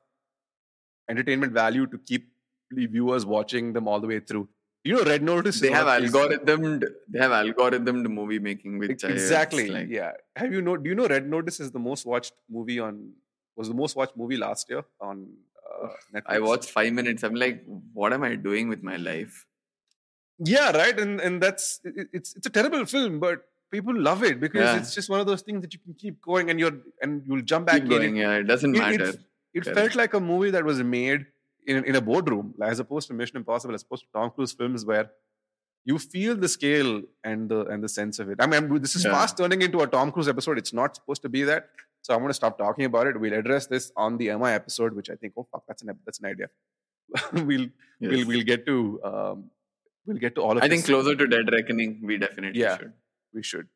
[1.09, 2.33] entertainment value to keep
[2.71, 4.49] the viewers watching them all the way through.
[4.85, 5.61] You know, Red Notice.
[5.61, 9.69] They have algorithmed they have algorithmed movie making which exactly.
[9.71, 10.13] I, like, yeah.
[10.37, 10.77] Have you know?
[10.77, 13.13] Do you know Red Notice is the most watched movie on?
[13.57, 15.29] Was the most watched movie last year on
[15.83, 16.23] uh, Netflix?
[16.27, 19.47] i watched five minutes i'm like what am i doing with my life
[20.39, 20.99] Yeah, right.
[20.99, 24.77] And and that's it, it's it's a terrible film, but people love it because Yeah.
[24.79, 27.43] it's just one of those things that you can keep going and you're and you'll
[27.43, 27.89] jump back Keep in.
[27.91, 29.09] going, It, yeah, it doesn't it, matter.
[29.11, 29.19] it,
[29.55, 29.79] it Correct.
[29.79, 31.27] felt like a movie that was made
[31.67, 34.53] in in a boardroom, like, as opposed to Mission Impossible, as opposed to Tom Cruise
[34.53, 35.11] films where
[35.85, 38.39] you feel the scale and the and the sense of it.
[38.41, 39.13] I mean, this is Yeah.
[39.13, 40.59] fast turning into a Tom Cruise episode.
[40.59, 41.71] It's not supposed to be that.
[42.03, 43.21] So I'm going to stop talking about it.
[43.21, 46.21] We'll address this on the MI episode, which I think, oh fuck, that's an that's
[46.21, 46.49] an idea.
[47.33, 47.67] we'll
[48.01, 48.77] we'll we'll get to
[49.11, 49.51] um,
[50.07, 50.65] we'll get to all of this.
[50.65, 52.79] I think closer to Dead Reckoning, we definitely Yeah.
[52.79, 52.93] should.
[53.33, 53.69] We should.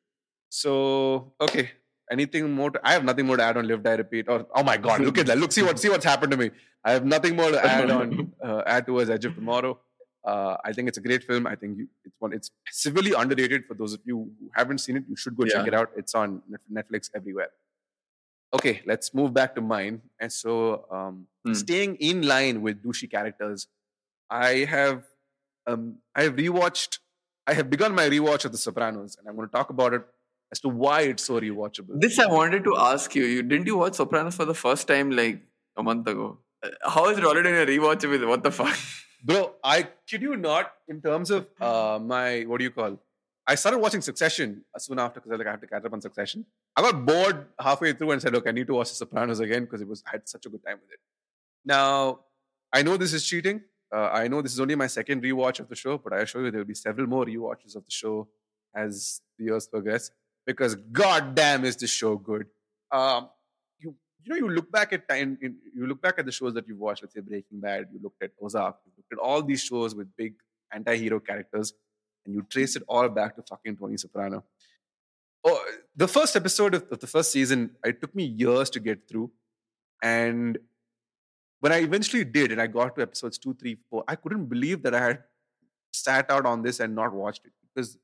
[0.49, 1.71] So okay,
[2.11, 2.71] anything more?
[2.71, 4.29] To, I have nothing more to add on Live Die Repeat.
[4.29, 5.39] Or oh my god, look at that!
[5.39, 6.51] Look, see what see what's happened to me.
[6.85, 9.79] I have nothing more to add on uh, add towards Edge of Tomorrow.
[10.25, 11.47] Uh, I think it's a great film.
[11.47, 12.33] I think you, it's one.
[12.33, 15.05] It's severely underrated for those of you who haven't seen it.
[15.09, 15.91] You should go check it out.
[15.97, 16.43] It's on
[16.73, 17.51] Netflix everywhere.
[18.55, 20.01] Okay, let's move back to mine.
[20.21, 21.53] And so, um, Hmm.
[21.55, 23.67] staying in line with douchey characters,
[24.31, 25.05] I have
[25.67, 27.01] um, I have rewatched.
[27.47, 30.03] I have begun my rewatch of The Sopranos, and I'm going to talk about it
[30.51, 32.01] as to why it's so rewatchable.
[32.01, 33.25] This I wanted to ask you.
[33.25, 35.41] You didn't you watch Sopranos for the first time like
[35.77, 36.39] a month ago?
[36.63, 38.27] Uh, How is it already in a rewatchable?
[38.29, 38.77] What the fuck?
[39.25, 40.73] Bro, I kid you not.
[40.89, 42.99] In terms of uh, my what do you call?
[43.47, 46.01] I started watching Succession soon after because I like I have to catch up on
[46.01, 46.45] Succession.
[46.77, 49.65] I got bored halfway through and said, "Look, I need to watch The Sopranos again
[49.65, 51.01] because it was I had such a good time with it."
[51.65, 52.21] Now,
[52.73, 53.63] I know this is cheating.
[53.95, 56.45] Uh, I know this is only my second rewatch of the show, but I assure
[56.45, 58.27] you there will be several more rewatches of the show
[58.75, 60.11] as the years progress
[60.45, 62.47] because goddamn is this show good.
[62.91, 63.29] Um,
[63.79, 66.67] you you know you look back at time you look back at the shows that
[66.67, 67.03] you've watched.
[67.03, 67.87] Let's say Breaking Bad.
[67.93, 68.79] You looked at Ozark.
[68.85, 70.35] You looked at all these shows with big
[70.73, 71.73] anti-hero characters,
[72.27, 74.43] and you trace it all back to fucking Tony Soprano.
[75.45, 75.65] Oh,
[75.95, 79.31] the first episode of, of the first season, it took me years to get through,
[80.03, 80.59] and
[81.65, 84.83] when I eventually did, and I got to episodes two, three, four, I couldn't believe
[84.83, 85.21] that I had
[85.95, 87.97] sat out on this and not watched it because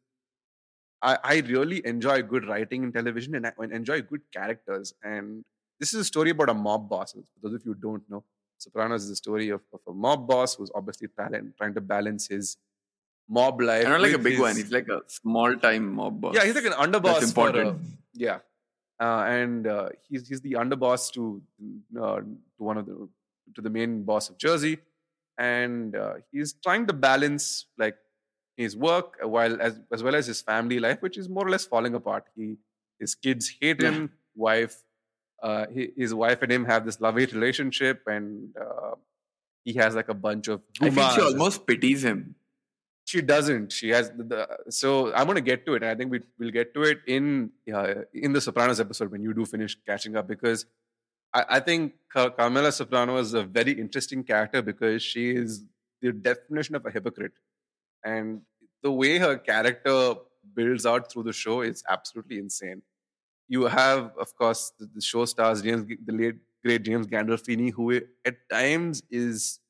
[1.03, 4.95] I, I really enjoy good writing in television and I enjoy good characters.
[5.03, 5.45] And
[5.79, 7.13] this is a story about a mob boss.
[7.13, 8.25] For those of you who don't know,
[8.57, 12.29] Sopranos is a story of, of a mob boss who's obviously trying, trying to balance
[12.29, 12.57] his
[13.29, 13.83] mob life.
[13.85, 14.57] And not like a big one.
[14.57, 16.35] He's like a small time mob boss.
[16.35, 17.21] yeah, he's like an underboss.
[17.21, 17.83] That's for a- important.
[18.15, 18.39] yeah,
[18.99, 21.43] uh, and uh, he's he's the underboss to
[22.01, 23.09] uh, to one of the
[23.55, 24.79] to the main boss of Jersey,
[25.39, 27.97] and uh, he's trying to balance like
[28.57, 31.65] his work while as as well as his family life, which is more or less
[31.65, 32.25] falling apart.
[32.37, 32.57] He
[32.99, 33.91] his kids hate Yeah.
[33.93, 34.11] him.
[34.37, 34.83] Wife,
[35.43, 38.95] uh, his wife and him have this love hate relationship, and uh,
[39.65, 40.63] he has like a bunch of.
[40.81, 42.35] I feel she almost pities him.
[43.07, 43.73] She doesn't.
[43.73, 46.21] She has the, the so I'm going to get to it, and I think we
[46.39, 50.15] will get to it in uh, in the Sopranos episode when you do finish catching
[50.17, 50.65] up because
[51.33, 55.65] I, I think Car- Carmela Soprano is a very interesting character because she is
[56.01, 57.33] the definition of a hypocrite,
[58.05, 58.43] and
[58.83, 60.15] the way her character
[60.55, 62.83] builds out through the show is absolutely insane.
[63.49, 68.01] You have, of course, the, the show stars James, the late great James Gandolfini, who
[68.25, 69.61] at times is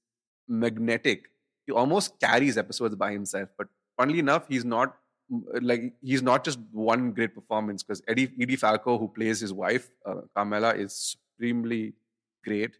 [0.48, 1.30] magnetic
[1.70, 3.48] he almost carries episodes by himself.
[3.56, 4.96] But funnily enough, he's not
[5.32, 9.88] mm, like he's not just one great performance because Edie Falco, who plays his wife
[10.04, 11.94] uh, Carmela, is supremely
[12.44, 12.72] great.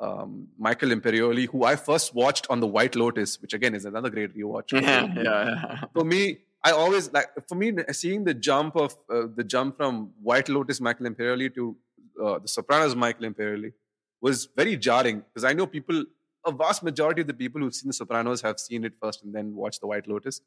[0.00, 4.10] Um, Michael Imperioli, who I first watched on The White Lotus, which again is another
[4.10, 4.72] great rewatch.
[4.72, 5.84] yeah, yeah.
[5.94, 10.10] For me, I always like for me seeing the jump of uh, the jump from
[10.22, 11.76] White Lotus Michael Imperioli to
[12.22, 13.72] uh, The Sopranos Michael Imperioli
[14.20, 16.04] was very jarring because I know people
[16.44, 19.34] a vast majority of the people who've seen The Sopranos have seen it first and
[19.34, 20.40] then watched The White Lotus.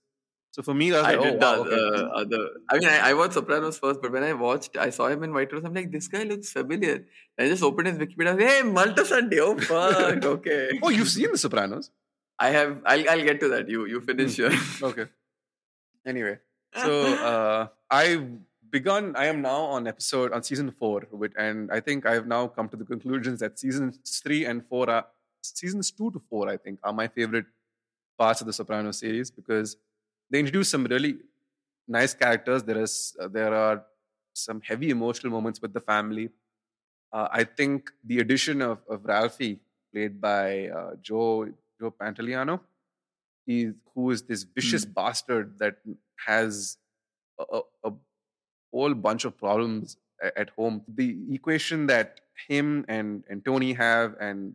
[0.52, 2.04] So for me, I I like, did oh, the wow, okay.
[2.04, 2.43] uh, other.
[2.72, 5.34] I mean, I, I watched Sopranos first, but when I watched, I saw him in
[5.34, 5.64] White Rose.
[5.64, 7.06] I'm like, this guy looks familiar.
[7.39, 8.36] I just opened his Wikipedia.
[8.36, 9.39] Was, hey, Moltisanti.
[9.39, 10.24] Oh fuck.
[10.34, 10.80] Okay.
[10.82, 11.91] oh, you've seen The Sopranos?
[12.39, 12.82] I have.
[12.86, 13.10] I'll.
[13.10, 13.70] I'll get to that.
[13.70, 13.86] You.
[13.86, 14.41] You finish Hmm.
[14.41, 14.52] your.
[14.91, 15.06] Okay.
[16.06, 16.39] Anyway,
[16.76, 18.26] so uh, I've
[18.72, 19.16] begun.
[19.16, 22.47] I am now on episode on season four, with, and I think I have now
[22.47, 25.06] come to the conclusions that seasons three and four are
[25.43, 26.50] seasons two to four.
[26.50, 27.45] I think are my favorite
[28.18, 29.78] parts of the Sopranos series because
[30.30, 31.18] they introduce some really
[31.88, 32.64] nice characters.
[32.64, 33.84] There is uh, there are
[34.34, 36.30] some heavy emotional moments with the family.
[37.12, 39.60] Uh, I think the addition of, of Ralphie,
[39.92, 41.50] played by uh, Joe
[41.80, 42.60] Joe Pantoliano,
[43.48, 45.78] is who is this vicious bastard that
[46.28, 46.78] has
[47.40, 47.92] a, a,
[48.72, 50.84] whole bunch of problems a- at home.
[50.88, 54.54] The equation that him and, and Tony have, and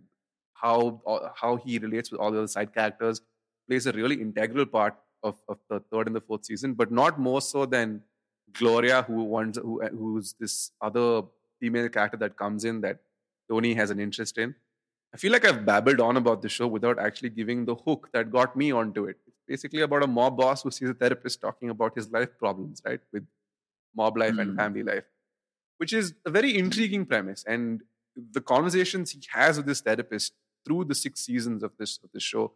[0.55, 3.21] how uh, how he relates with all the other side characters,
[3.69, 4.95] plays a really integral part
[5.25, 8.03] of, of the third and the fourth season, but not more so than
[8.53, 11.23] Gloria, who wants who who's this other
[11.61, 13.01] female character that comes in that
[13.51, 14.55] Tony has an interest in.
[15.15, 18.31] I feel like I've babbled on about the show without actually giving the hook that
[18.33, 19.17] got me onto it.
[19.27, 22.83] It's basically about a mob boss who sees a therapist talking about his life problems,
[22.85, 23.27] right, with
[23.97, 24.57] mob life and Hmm.
[24.57, 25.05] family life,
[25.79, 27.45] which is a very intriguing premise.
[27.47, 27.83] And
[28.39, 32.23] the conversations he has with this therapist through the six seasons of this of this
[32.23, 32.53] show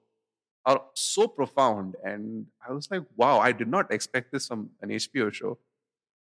[0.69, 1.97] are so profound.
[2.05, 5.59] And I was like, wow, I did not expect this from an HBO show.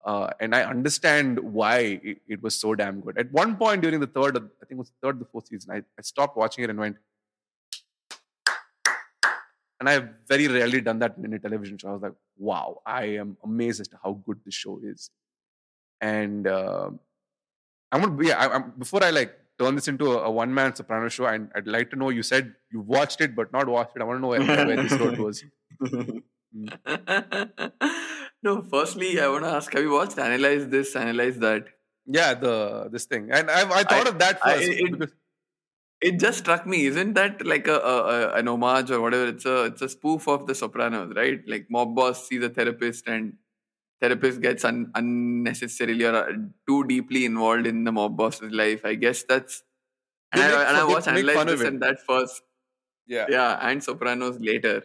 [0.05, 3.19] Uh, and I understand why it, it was so damn good.
[3.19, 5.73] At one point during the third, I think it was third, or the fourth season,
[5.73, 6.97] I, I stopped watching it and went,
[9.81, 11.89] and I've very rarely done that in a television show.
[11.89, 15.11] I was like, wow, I am amazed as to how good this show is.
[16.01, 16.91] And uh,
[17.91, 21.09] I'm gonna, yeah, I, before I like turn this into a, a one man soprano
[21.09, 24.03] show, and I'd like to know you said you watched it but not watched it.
[24.03, 25.45] I want to know where, where this road goes.
[28.43, 31.67] no, firstly, I want to ask: Have you watched Analyze This, Analyze That?
[32.07, 35.15] Yeah, the this thing, and I, I thought I- of that I- first it- because
[36.01, 36.87] It just struck me.
[36.87, 39.27] Isn't that like a, a, a an homage or whatever?
[39.31, 41.41] It's a it's a spoof of The Sopranos, right?
[41.55, 43.33] Like mob boss sees a therapist and
[44.01, 46.33] therapist gets un, unnecessarily or uh,
[46.67, 48.85] too deeply involved in the mob boss's life.
[48.85, 49.65] I guess that's.
[50.33, 52.43] And They I, make and I watched make Analyze This and that first.
[53.07, 54.85] yeah, yeah and sopranos later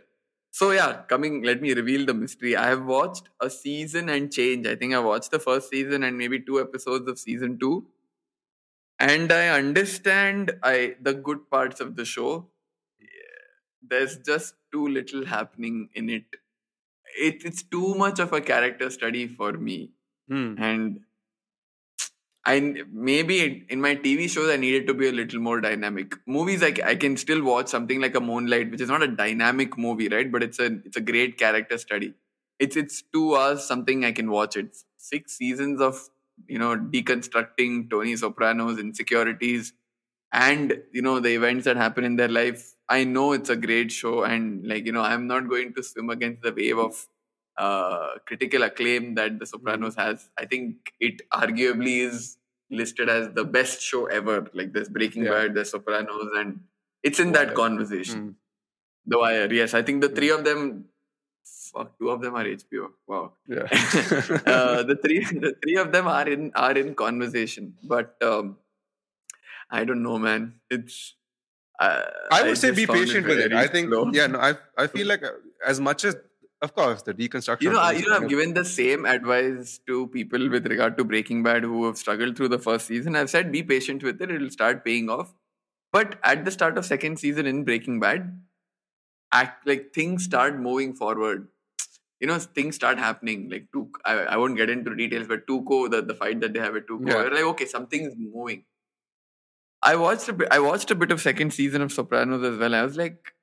[0.51, 4.67] so yeah coming let me reveal the mystery i have watched a season and change
[4.67, 7.87] i think i watched the first season and maybe two episodes of season two
[8.99, 12.29] and i understand i the good parts of the show
[12.99, 13.43] Yeah,
[13.91, 16.35] there's just too little happening in it.
[17.17, 19.91] It it's too much of a character study for me
[20.29, 20.55] Hmm.
[20.57, 21.01] and
[22.45, 22.59] I
[22.91, 26.15] maybe in- my TV shows I needed to be a little more dynamic.
[26.27, 29.77] Movies like I can still watch something like a Moonlight, which is not a dynamic
[29.77, 30.29] movie, right?
[30.29, 32.13] But it's a it's a great character study.
[32.59, 34.57] It's it's two hours something I can watch.
[34.57, 36.09] It's six seasons of
[36.47, 39.71] you know deconstructing Tony Soprano's insecurities
[40.33, 42.73] and you know the events that happen in their life.
[42.89, 46.09] I know it's a great show, and like you know I'm not going to swim
[46.09, 47.07] against the wave of
[47.57, 50.29] uh, critical acclaim that The Sopranos has.
[50.37, 52.37] I think it arguably is
[52.71, 54.47] listed as the best show ever.
[54.53, 55.31] Like there's Breaking Yeah.
[55.31, 56.61] Bad, there's Sopranos, and
[57.03, 58.19] it's in that conversation.
[58.19, 58.29] Hmm.
[59.05, 59.73] The Wire, yes.
[59.73, 60.85] I think the three of them,
[61.43, 62.87] fuck, two of them are HBO.
[63.05, 63.33] Wow.
[63.47, 63.63] Yeah.
[64.45, 68.57] uh, the three, the three of them are in are in conversation, but um,
[69.69, 70.55] I don't know, man.
[70.69, 71.15] It's.
[71.79, 73.51] Uh, I would say be patient with it.
[73.53, 74.11] I think, slow.
[74.13, 75.31] yeah, no, I I feel like uh,
[75.65, 76.15] as much as,
[76.61, 77.61] of course, the deconstruction.
[77.63, 81.03] You know, I you know, I've given the same advice to people with regard to
[81.03, 83.15] Breaking Bad who have struggled through the first season.
[83.15, 85.33] I've said, be patient with it; it'll start paying off.
[85.91, 88.41] But at the start of second season in Breaking Bad,
[89.31, 91.47] act like things start moving forward.
[92.19, 93.49] You know, things start happening.
[93.49, 96.59] Like Tuco, I, I won't get into details, but Tuco, the, the fight that they
[96.59, 97.23] have with Tuco, Yeah.
[97.23, 98.63] like, okay, something's moving.
[99.83, 100.47] I watched a bit.
[100.51, 102.73] I watched a bit of second season of Sopranos as well.
[102.73, 103.33] I was like,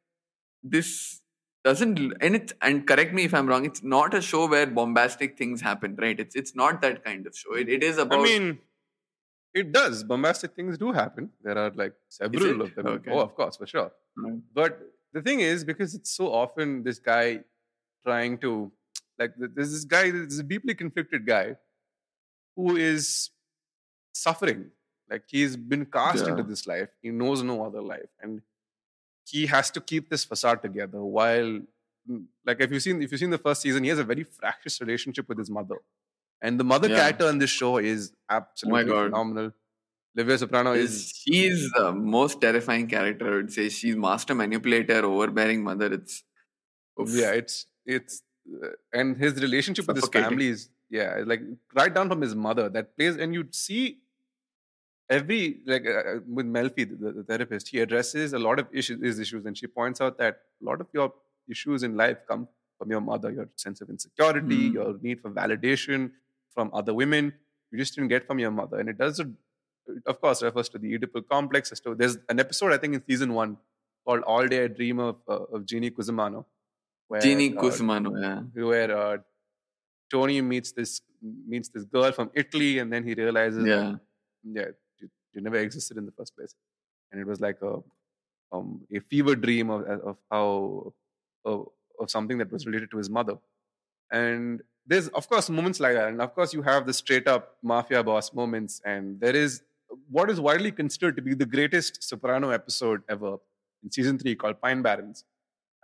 [0.63, 1.21] this
[1.63, 5.37] doesn't and it's and correct me if i'm wrong it's not a show where bombastic
[5.37, 8.23] things happen right it's it's not that kind of show it, it is about I
[8.23, 8.59] mean,
[9.55, 10.05] it does.
[10.05, 11.31] Bombastic things do happen.
[11.43, 12.87] There are like several of them.
[12.87, 13.11] Okay.
[13.11, 13.91] Oh, of course, for sure.
[14.19, 14.43] Mm.
[14.55, 14.81] But
[15.13, 17.41] the thing is, because it's so often this guy
[18.07, 18.71] trying to,
[19.19, 21.57] like, th- there's this guy, this a deeply conflicted guy
[22.57, 23.31] who is
[24.15, 24.71] suffering.
[25.11, 26.31] Like, he's been cast Yeah.
[26.33, 26.89] into this life.
[27.03, 28.09] He knows no other life.
[28.23, 28.43] And
[29.27, 31.61] he has to keep this facade together while,
[32.09, 34.25] mm, like, if you've seen, if you've seen the first season, he has a very
[34.25, 35.79] fractious relationship with his mother.
[36.43, 36.97] And the mother Yeah.
[36.97, 39.11] character in this show is absolutely God.
[39.11, 39.53] phenomenal.
[40.17, 45.63] Livia Soprano is she's the most terrifying character i would say she's master manipulator overbearing
[45.63, 46.25] mother it's
[47.07, 48.23] yeah it's it's
[48.65, 51.43] uh, and his relationship with his family is yeah like
[51.75, 54.01] right down from his mother that plays and you'd see
[55.11, 59.03] every like uh, uh, with Melfi the, the therapist he addresses a lot of issues
[59.03, 61.13] his issues and she points out that a lot of your
[61.49, 64.75] issues in life come from your mother your sense of insecurity Hmm.
[64.75, 66.13] your need for validation
[66.55, 67.33] from other women.
[67.71, 68.79] You just didn't get from your mother.
[68.81, 69.29] And it does it
[70.07, 71.73] of course refers to the Oedipal complex.
[71.73, 73.57] As to there's an episode I think in season one
[74.05, 76.45] called All Day I Dream of uh, of Jeannie Cusamano
[77.11, 77.71] where, Jeannie uh,
[78.21, 78.41] yeah.
[78.55, 79.19] where uh,
[80.11, 83.97] Tony meets this meets this girl from Italy, and then he realizes, yeah.
[84.45, 84.69] yeah,
[85.35, 86.55] you never existed in the first place,
[87.13, 87.79] and it was like a
[88.53, 90.93] um, a fever dream of of how
[91.45, 93.37] of, of something that was related to his mother,
[94.11, 97.57] and there's of course moments like that, and of course you have the straight up
[97.63, 99.63] mafia boss moments, and there is
[100.09, 103.37] what is widely considered to be the greatest Soprano episode ever
[103.83, 105.25] in season three called Pine Barrens.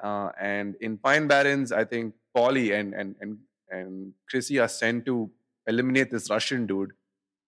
[0.02, 3.39] Uh, and in Pine Barrens, I think Paulie and and and
[3.70, 5.31] and Chrissy are sent to
[5.66, 6.93] eliminate this Russian dude,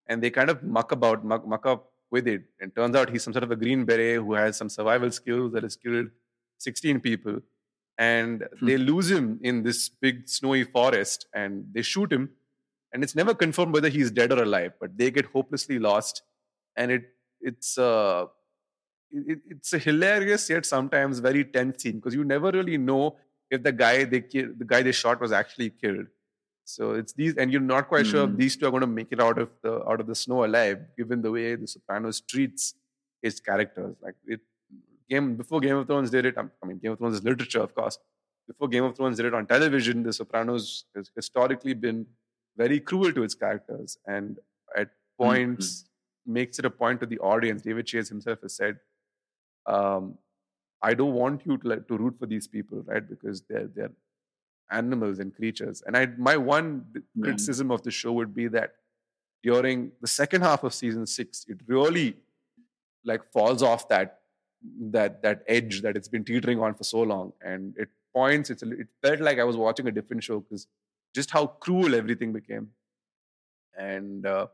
[0.08, 2.42] and they kind of muck about, muck, muck up with it.
[2.60, 5.52] And turns out he's some sort of a green beret who has some survival skills
[5.52, 6.08] that has killed
[6.58, 7.40] 16 people.
[8.00, 8.66] and Hmm.
[8.66, 12.30] they lose him in this big snowy forest, and they shoot him,
[12.92, 14.72] and it's never confirmed whether he's dead or alive.
[14.80, 16.22] But they get hopelessly lost,
[16.76, 17.08] and it
[17.40, 18.26] it's uh
[19.10, 23.16] it, it's a hilarious yet sometimes very tense scene because you never really know
[23.50, 26.06] if the guy they ki- the guy they shot was actually killed.
[26.76, 28.36] So it's these, and you're not quite sure if Mhm.
[28.42, 30.80] these two are going to make it out of the out of the snow alive,
[30.98, 32.74] given the way The Sopranos treats
[33.22, 33.96] its characters.
[34.06, 34.40] Like it,
[35.08, 36.36] game before Game of Thrones did it.
[36.36, 37.98] um, I mean, Game of Thrones is literature, of course.
[38.46, 42.06] Before Game of Thrones did it on television, The Sopranos has historically been
[42.56, 44.38] very cruel to its characters, and
[44.82, 44.90] at
[45.22, 45.70] points
[46.26, 47.62] makes it a point to the audience.
[47.62, 48.78] David Chase himself has said,
[49.66, 50.18] um,
[50.82, 53.08] "I don't want you to like, to root for these people, right?
[53.14, 53.92] Because they're they're
[54.70, 57.22] animals and creatures." And I my one Yeah.
[57.24, 58.74] criticism of the show would be that
[59.42, 62.16] during the second half of season six, it really
[63.04, 64.20] like falls off that
[64.96, 68.50] that that edge that it's been teetering on for so long, and it points.
[68.50, 70.66] It's a, it felt like I was watching a different show because
[71.14, 72.72] just how cruel everything became,
[73.76, 74.48] and uh,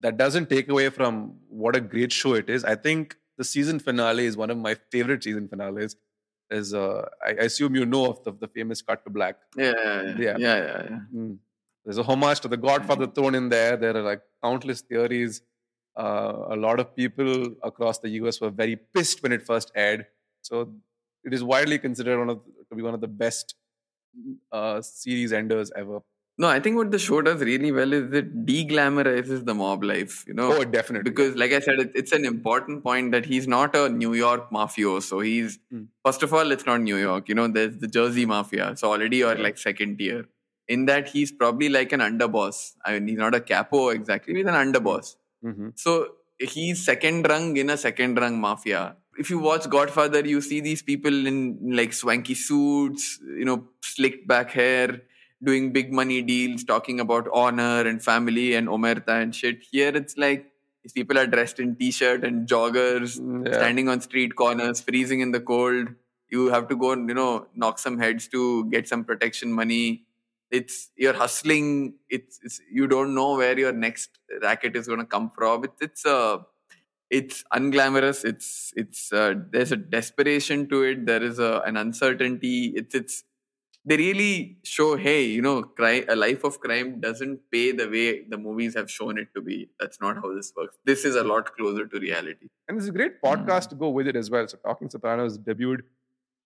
[0.00, 2.64] that doesn't take away from what a great show it is.
[2.64, 5.96] I think the season finale is one of my favorite season finales.
[6.50, 9.36] Is uh, I, I assume you know of the, the famous cut to black.
[9.56, 10.56] Yeah, yeah, yeah, Yeah.
[10.90, 10.98] yeah.
[11.14, 11.38] Mm.
[11.84, 13.76] There's a homage to The Godfather thrown in there.
[13.76, 15.42] There are like countless theories.
[15.96, 20.06] Uh, a lot of people across the US were very pissed when it first aired.
[20.42, 20.72] So
[21.24, 23.54] it is widely considered one of to be one of the best
[24.52, 26.00] uh, series enders ever.
[26.38, 30.24] No, I think what the show does really well is it de-glamorizes the mob life.
[30.28, 31.10] You know, Oh, definitely.
[31.10, 34.50] because like i said it, it's an important point that he's not a new york
[34.50, 35.02] mafioso.
[35.02, 35.84] So he's Hmm.
[36.04, 37.48] first of all it's not new york you know?
[37.48, 38.76] There's the jersey mafia.
[38.76, 40.26] So already you're like second tier.
[40.68, 42.60] In that he's probably like an underboss.
[42.84, 45.16] I mean he's not a capo exactly he's an underboss.
[45.42, 45.68] Hmm.
[45.74, 45.96] So
[46.38, 48.96] he's second rung in a second rung mafia.
[49.18, 51.36] If you watch godfather you see these people in
[51.80, 55.00] like swanky suits you know slicked back hair
[55.42, 59.62] doing big money deals talking about honor and family and omerta and shit.
[59.70, 60.50] Here it's like
[60.82, 63.54] these people are dressed in t-shirt and joggers Mm, Yeah.
[63.54, 65.88] standing on street corners freezing in the cold.
[66.30, 70.04] You have to go and you know knock some heads to get some protection money.
[70.50, 71.94] It's you're hustling.
[72.08, 74.10] It's, it's you don't know where your next
[74.42, 75.64] racket is going to come from.
[75.64, 76.38] It's it's uh
[77.10, 78.24] it's unglamorous.
[78.24, 81.06] It's it's uh, there's a desperation to it.
[81.06, 82.72] There is a an uncertainty.
[82.76, 83.24] It's it's
[83.88, 88.06] they really show hey you know crime a life of crime doesn't pay the way
[88.34, 91.24] the movies have shown it to be that's not how this works this is a
[91.32, 94.46] lot closer to reality And there's a great podcast to go with it as well.
[94.52, 95.82] So Talking Sopranos debuted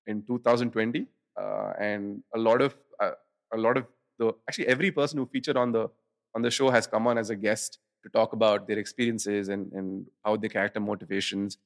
[0.07, 1.07] in 2020,
[1.43, 3.13] uh, and a lot of uh,
[3.53, 3.87] a lot of
[4.19, 5.85] the actually every person who featured on the
[6.35, 9.73] on the show has come on as a guest to talk about their experiences and
[9.73, 11.59] and how their character motivations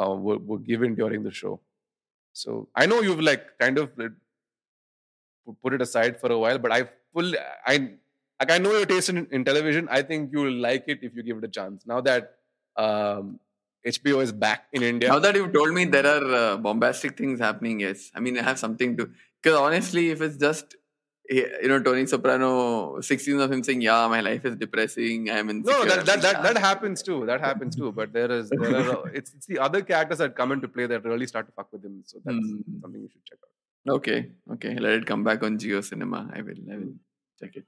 [0.00, 1.60] uh, were, were given during the show.
[2.32, 4.16] So I know you've like kind of like, pu-
[5.62, 7.32] put it aside for a while, but I full
[7.66, 7.92] I
[8.40, 9.88] like I know your taste in, in television.
[9.90, 11.86] I think you'll like it if you give it a chance.
[11.86, 12.36] Now that
[12.76, 13.40] um,
[13.86, 15.08] HBO is back in India.
[15.08, 18.42] now that you've told me there are uh, bombastic things happening yes i mean i
[18.42, 19.04] have something to
[19.40, 20.74] because honestly if it's just
[21.30, 25.48] eh, you know tony soprano 16 of him saying yeah my life is depressing i'm
[25.50, 27.24] in no, that that, that that happens too.
[27.26, 27.92] That happens too.
[27.92, 31.04] But there is there are it's it's the other characters that come into play that
[31.04, 32.02] really start to fuck with him.
[32.04, 32.80] So that's Hmm.
[32.82, 33.54] something you should check out.
[33.88, 34.74] Okay okay.
[34.78, 36.36] Let it come back on JioCinema.
[36.36, 36.94] I will i will
[37.40, 37.64] check it.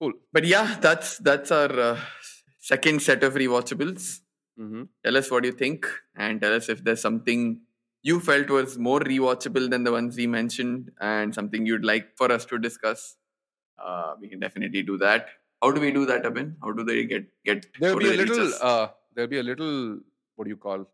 [0.00, 0.12] Cool.
[0.32, 2.00] but yeah that's that's our uh,
[2.58, 4.20] second set of rewatchables.
[4.56, 7.60] Hmm tell us what you think and tell us if there's something
[8.02, 12.32] you felt was more rewatchable than the ones we mentioned and something you'd like for
[12.32, 13.16] us to discuss.
[13.78, 15.26] Uh, we can definitely do that.
[15.62, 16.54] How do we do that Abhin?
[16.62, 19.98] how do they get get There'll be a little uh, there'll be a little
[20.36, 20.86] what do you call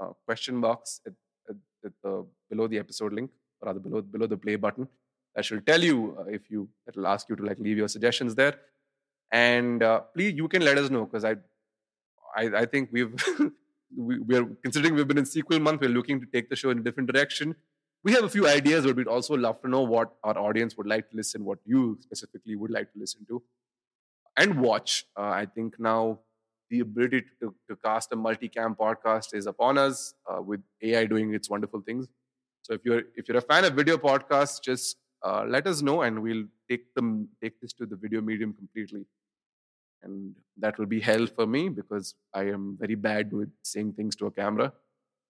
[0.00, 1.12] uh, question box at,
[1.50, 3.30] at, at the below the episode link
[3.64, 4.88] rather below below the play button.
[5.34, 8.34] That should tell you uh, if you it'll ask you to like leave your suggestions
[8.34, 8.54] there.
[9.32, 11.36] And uh, please you can let us know because I,
[12.36, 13.12] I i think we've
[13.96, 16.70] we, we are considering we've been in sequel month we're looking to take the show
[16.70, 17.54] in a different direction.
[18.04, 20.86] We have a few ideas but we'd also love to know what our audience would
[20.86, 23.42] like to listen what you specifically would like to listen to
[24.36, 25.04] and watch.
[25.16, 26.20] Uh, i think now
[26.70, 31.34] the ability to, to cast a multicam podcast is upon us uh, with ai doing
[31.34, 32.08] its wonderful things
[32.66, 36.02] so if you're if you're a fan of video podcasts just uh, let us know
[36.06, 37.10] and we'll take them
[37.42, 39.04] take this to the video medium completely.
[40.02, 40.34] And
[40.64, 42.08] that will be hell for me because
[42.40, 44.66] i am very bad with saying things to a camera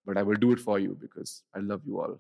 [0.09, 2.17] but i will do it for you because i love you all.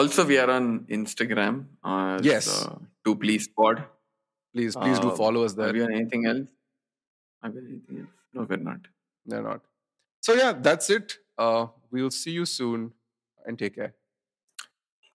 [0.00, 0.68] Also we are on
[0.98, 2.48] instagram as, Yes.
[2.66, 3.82] uh, to please pod.
[4.54, 6.48] Please please do Uh, follow us are there we on anything else?
[7.42, 8.14] Are we on anything else?
[8.34, 8.86] No we're not.
[9.26, 9.62] They're not.
[10.28, 11.18] So yeah that's it.
[11.46, 12.92] Uh, we'll see you soon
[13.48, 13.94] and take care.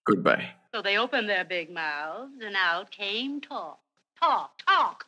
[0.05, 0.49] Goodbye.
[0.73, 3.79] So they opened their big mouths, and out came talk,
[4.19, 5.05] talk, talk.